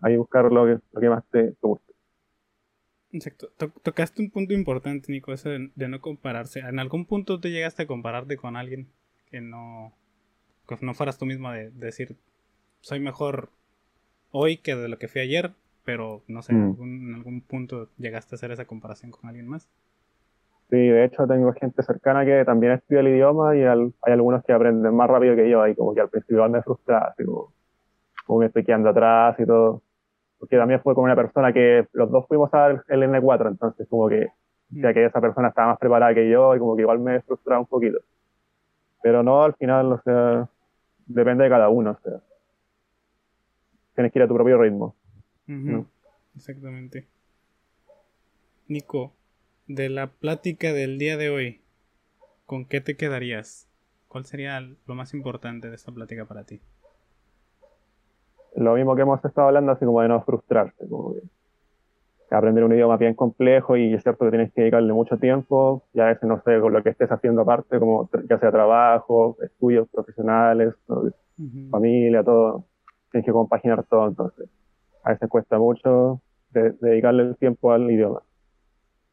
Ahí 0.00 0.16
buscar 0.16 0.50
lo 0.50 0.66
que, 0.66 0.78
lo 0.90 1.00
que 1.00 1.08
más 1.08 1.22
te, 1.30 1.54
guste. 1.60 1.92
Exacto. 3.12 3.50
tocaste 3.84 4.20
un 4.20 4.30
punto 4.30 4.52
importante, 4.52 5.12
Nico, 5.12 5.32
eso 5.32 5.48
de, 5.50 5.88
no 5.88 6.00
compararse. 6.00 6.58
¿En 6.58 6.80
algún 6.80 7.06
punto 7.06 7.38
te 7.38 7.52
llegaste 7.52 7.84
a 7.84 7.86
compararte 7.86 8.36
con 8.36 8.56
alguien 8.56 8.88
que 9.30 9.40
no, 9.40 9.92
que 10.66 10.76
no 10.80 10.92
fueras 10.94 11.18
tú 11.18 11.24
mismo 11.24 11.52
de 11.52 11.70
decir, 11.70 12.16
soy 12.80 12.98
mejor 12.98 13.50
hoy 14.32 14.56
que 14.56 14.74
de 14.74 14.88
lo 14.88 14.98
que 14.98 15.06
fui 15.06 15.20
ayer? 15.20 15.52
Pero 15.84 16.22
no 16.28 16.42
sé, 16.42 16.52
mm. 16.52 16.76
en 16.82 17.14
algún 17.14 17.40
punto 17.42 17.88
llegaste 17.98 18.34
a 18.34 18.36
hacer 18.36 18.50
esa 18.50 18.64
comparación 18.64 19.10
con 19.10 19.28
alguien 19.28 19.48
más. 19.48 19.68
Sí, 20.70 20.78
de 20.78 21.04
hecho 21.04 21.26
tengo 21.26 21.52
gente 21.52 21.82
cercana 21.82 22.24
que 22.24 22.44
también 22.46 22.72
estudia 22.72 23.00
el 23.00 23.08
idioma 23.08 23.54
y 23.54 23.62
hay 23.62 24.12
algunos 24.12 24.42
que 24.44 24.52
aprenden 24.52 24.94
más 24.94 25.08
rápido 25.10 25.36
que 25.36 25.50
yo 25.50 25.66
y 25.66 25.74
como 25.74 25.94
que 25.94 26.00
al 26.00 26.08
principio 26.08 26.48
me 26.48 26.62
frustra, 26.62 26.98
así 27.08 27.24
como, 27.24 28.38
me 28.38 28.46
estoy 28.46 28.64
quedando 28.64 28.88
atrás 28.88 29.38
y 29.38 29.44
todo. 29.44 29.82
Porque 30.38 30.56
también 30.56 30.80
fue 30.80 30.94
como 30.94 31.04
una 31.04 31.14
persona 31.14 31.52
que 31.52 31.86
los 31.92 32.10
dos 32.10 32.26
fuimos 32.26 32.52
al 32.54 32.82
N4, 32.86 33.48
entonces 33.48 33.86
como 33.88 34.08
que 34.08 34.28
ya 34.70 34.90
mm. 34.90 34.94
que 34.94 35.04
esa 35.04 35.20
persona 35.20 35.48
estaba 35.48 35.68
más 35.68 35.78
preparada 35.78 36.14
que 36.14 36.30
yo 36.30 36.56
y 36.56 36.58
como 36.58 36.74
que 36.74 36.82
igual 36.82 37.00
me 37.00 37.20
frustraba 37.20 37.60
un 37.60 37.66
poquito. 37.66 37.98
Pero 39.02 39.22
no, 39.22 39.42
al 39.42 39.54
final, 39.54 39.92
o 39.92 40.00
sea, 40.02 40.48
depende 41.06 41.44
de 41.44 41.50
cada 41.50 41.68
uno, 41.68 41.90
o 41.90 41.98
sea. 42.02 42.20
Tienes 43.94 44.10
que 44.10 44.18
ir 44.18 44.22
a 44.22 44.28
tu 44.28 44.34
propio 44.34 44.58
ritmo. 44.58 44.94
Exactamente. 46.34 47.06
Nico, 48.68 49.12
de 49.66 49.88
la 49.88 50.08
plática 50.08 50.72
del 50.72 50.98
día 50.98 51.16
de 51.16 51.30
hoy, 51.30 51.60
¿con 52.46 52.64
qué 52.64 52.80
te 52.80 52.96
quedarías? 52.96 53.68
¿Cuál 54.08 54.24
sería 54.24 54.60
lo 54.60 54.94
más 54.94 55.14
importante 55.14 55.68
de 55.68 55.74
esta 55.74 55.92
plática 55.92 56.24
para 56.24 56.44
ti? 56.44 56.60
Lo 58.56 58.74
mismo 58.74 58.94
que 58.94 59.02
hemos 59.02 59.24
estado 59.24 59.48
hablando, 59.48 59.72
así 59.72 59.84
como 59.84 60.02
de 60.02 60.08
no 60.08 60.22
frustrarse, 60.22 60.86
como 60.88 61.14
que 61.14 62.34
aprender 62.34 62.64
un 62.64 62.72
idioma 62.72 62.96
bien 62.96 63.14
complejo 63.14 63.76
y 63.76 63.94
es 63.94 64.02
cierto 64.02 64.24
que 64.24 64.30
tienes 64.30 64.52
que 64.52 64.62
dedicarle 64.62 64.92
mucho 64.92 65.18
tiempo, 65.18 65.84
ya 65.92 66.04
a 66.04 66.08
veces 66.08 66.24
no 66.24 66.42
sé, 66.42 66.60
con 66.60 66.72
lo 66.72 66.82
que 66.82 66.90
estés 66.90 67.10
haciendo 67.10 67.42
aparte, 67.42 67.78
como 67.78 68.08
ya 68.28 68.38
sea 68.38 68.50
trabajo, 68.50 69.36
estudios 69.42 69.88
profesionales, 69.88 70.74
familia, 71.70 72.22
todo, 72.22 72.64
tienes 73.10 73.26
que 73.26 73.32
compaginar 73.32 73.84
todo 73.84 74.08
entonces 74.08 74.48
a 75.02 75.10
veces 75.10 75.28
cuesta 75.28 75.58
mucho 75.58 76.20
dedicarle 76.50 77.22
el 77.22 77.36
tiempo 77.36 77.72
al 77.72 77.90
idioma. 77.90 78.22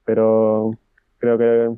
Pero 0.05 0.71
creo 1.17 1.37
que 1.37 1.75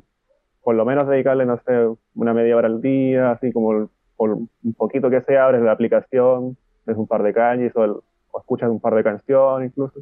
por 0.62 0.74
lo 0.74 0.84
menos 0.84 1.08
dedicarle, 1.08 1.44
no 1.44 1.60
sé, 1.66 1.88
una 2.14 2.34
media 2.34 2.56
hora 2.56 2.68
al 2.68 2.80
día, 2.80 3.32
así 3.32 3.52
como 3.52 3.90
por 4.16 4.30
un 4.30 4.74
poquito 4.76 5.10
que 5.10 5.22
sea, 5.22 5.46
abres 5.46 5.62
la 5.62 5.72
aplicación, 5.72 6.56
ves 6.86 6.96
un 6.96 7.06
par 7.06 7.22
de 7.22 7.32
calles 7.32 7.72
o, 7.74 8.02
escuchas 8.38 8.70
un 8.70 8.80
par 8.80 8.94
de 8.94 9.02
canciones 9.02 9.70
incluso. 9.70 10.00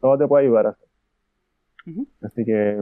Todo 0.00 0.16
te 0.16 0.26
puede 0.26 0.44
ayudar 0.44 0.66
a 0.66 0.70
hacer. 0.70 0.86
Así 2.22 2.44
que 2.44 2.80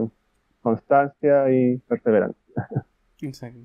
constancia 0.61 1.51
y 1.51 1.77
perseverancia. 1.77 2.41
Exacto. 3.21 3.59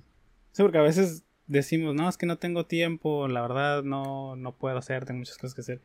Sí, 0.53 0.63
porque 0.63 0.79
a 0.79 0.83
veces 0.83 1.25
decimos, 1.47 1.95
no, 1.95 2.09
es 2.09 2.17
que 2.17 2.27
no 2.27 2.39
tengo 2.39 2.67
tiempo, 2.67 3.29
la 3.29 3.43
verdad 3.43 3.83
no, 3.83 4.37
no 4.37 4.53
puedo 4.53 4.79
hacer, 4.79 5.05
tengo 5.05 5.19
muchas 5.19 5.37
cosas 5.37 5.55
que 5.55 5.61
hacer. 5.61 5.81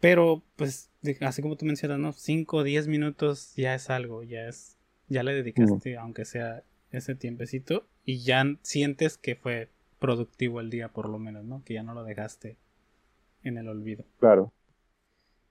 Pero, 0.00 0.42
pues, 0.56 0.90
así 1.20 1.42
como 1.42 1.56
tú 1.56 1.66
mencionas, 1.66 1.98
¿no? 1.98 2.12
5 2.12 2.58
o 2.58 2.62
10 2.62 2.88
minutos 2.88 3.54
ya 3.56 3.74
es 3.74 3.90
algo, 3.90 4.22
ya 4.22 4.48
es, 4.48 4.76
ya 5.08 5.22
le 5.22 5.34
dedicaste, 5.34 5.96
aunque 5.96 6.24
sea 6.24 6.62
ese 6.90 7.14
tiempecito, 7.14 7.86
y 8.04 8.20
ya 8.22 8.44
sientes 8.62 9.18
que 9.18 9.34
fue 9.34 9.68
productivo 9.98 10.60
el 10.60 10.70
día, 10.70 10.88
por 10.88 11.08
lo 11.08 11.18
menos, 11.18 11.44
¿no? 11.44 11.62
Que 11.64 11.74
ya 11.74 11.82
no 11.82 11.94
lo 11.94 12.04
dejaste 12.04 12.56
en 13.42 13.58
el 13.58 13.68
olvido. 13.68 14.04
Claro. 14.20 14.52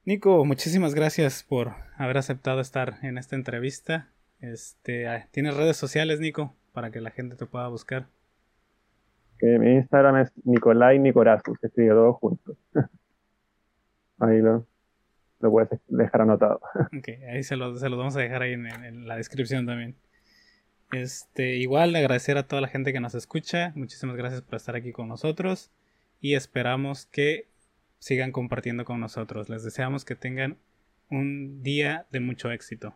Nico, 0.05 0.45
muchísimas 0.45 0.95
gracias 0.95 1.43
por 1.43 1.73
haber 1.97 2.17
aceptado 2.17 2.61
estar 2.61 2.95
en 3.01 3.17
esta 3.17 3.35
entrevista. 3.35 4.09
Este, 4.39 5.07
ah, 5.07 5.27
¿tienes 5.31 5.57
redes 5.57 5.75
sociales, 5.75 6.21
Nico, 6.21 6.53
para 6.71 6.91
que 6.91 7.01
la 7.01 7.11
gente 7.11 7.35
te 7.35 7.45
pueda 7.45 7.67
buscar? 7.67 8.07
mi 9.41 9.73
Instagram 9.73 10.17
es 10.17 10.31
Nicolai 10.45 10.97
Nicorazu, 10.97 11.55
se 11.61 11.67
escribe 11.67 11.91
todo 11.91 12.13
junto. 12.13 12.55
Ahí 14.19 14.39
lo. 14.41 14.65
lo 15.39 15.51
puedes 15.51 15.79
dejar 15.87 16.21
anotado. 16.21 16.61
Ok, 16.97 17.09
ahí 17.29 17.43
se 17.43 17.55
los, 17.55 17.79
se 17.79 17.89
vamos 17.89 18.15
a 18.15 18.19
dejar 18.19 18.41
ahí 18.41 18.53
en, 18.53 19.07
la 19.07 19.15
descripción 19.15 19.65
también. 19.65 19.95
Este, 20.91 21.57
igual 21.57 21.95
agradecer 21.95 22.37
a 22.37 22.47
toda 22.47 22.61
la 22.61 22.67
gente 22.67 22.93
que 22.93 22.99
nos 22.99 23.13
escucha. 23.13 23.73
Muchísimas 23.75 24.15
gracias 24.15 24.41
por 24.41 24.55
estar 24.55 24.75
aquí 24.75 24.91
con 24.91 25.07
nosotros. 25.07 25.71
Y 26.19 26.35
esperamos 26.35 27.05
que 27.05 27.47
sigan 27.99 28.31
compartiendo 28.31 28.85
con 28.85 28.99
nosotros. 28.99 29.49
Les 29.49 29.63
deseamos 29.63 30.05
que 30.05 30.15
tengan 30.15 30.57
un 31.09 31.61
día 31.61 32.07
de 32.11 32.19
mucho 32.19 32.51
éxito. 32.51 32.95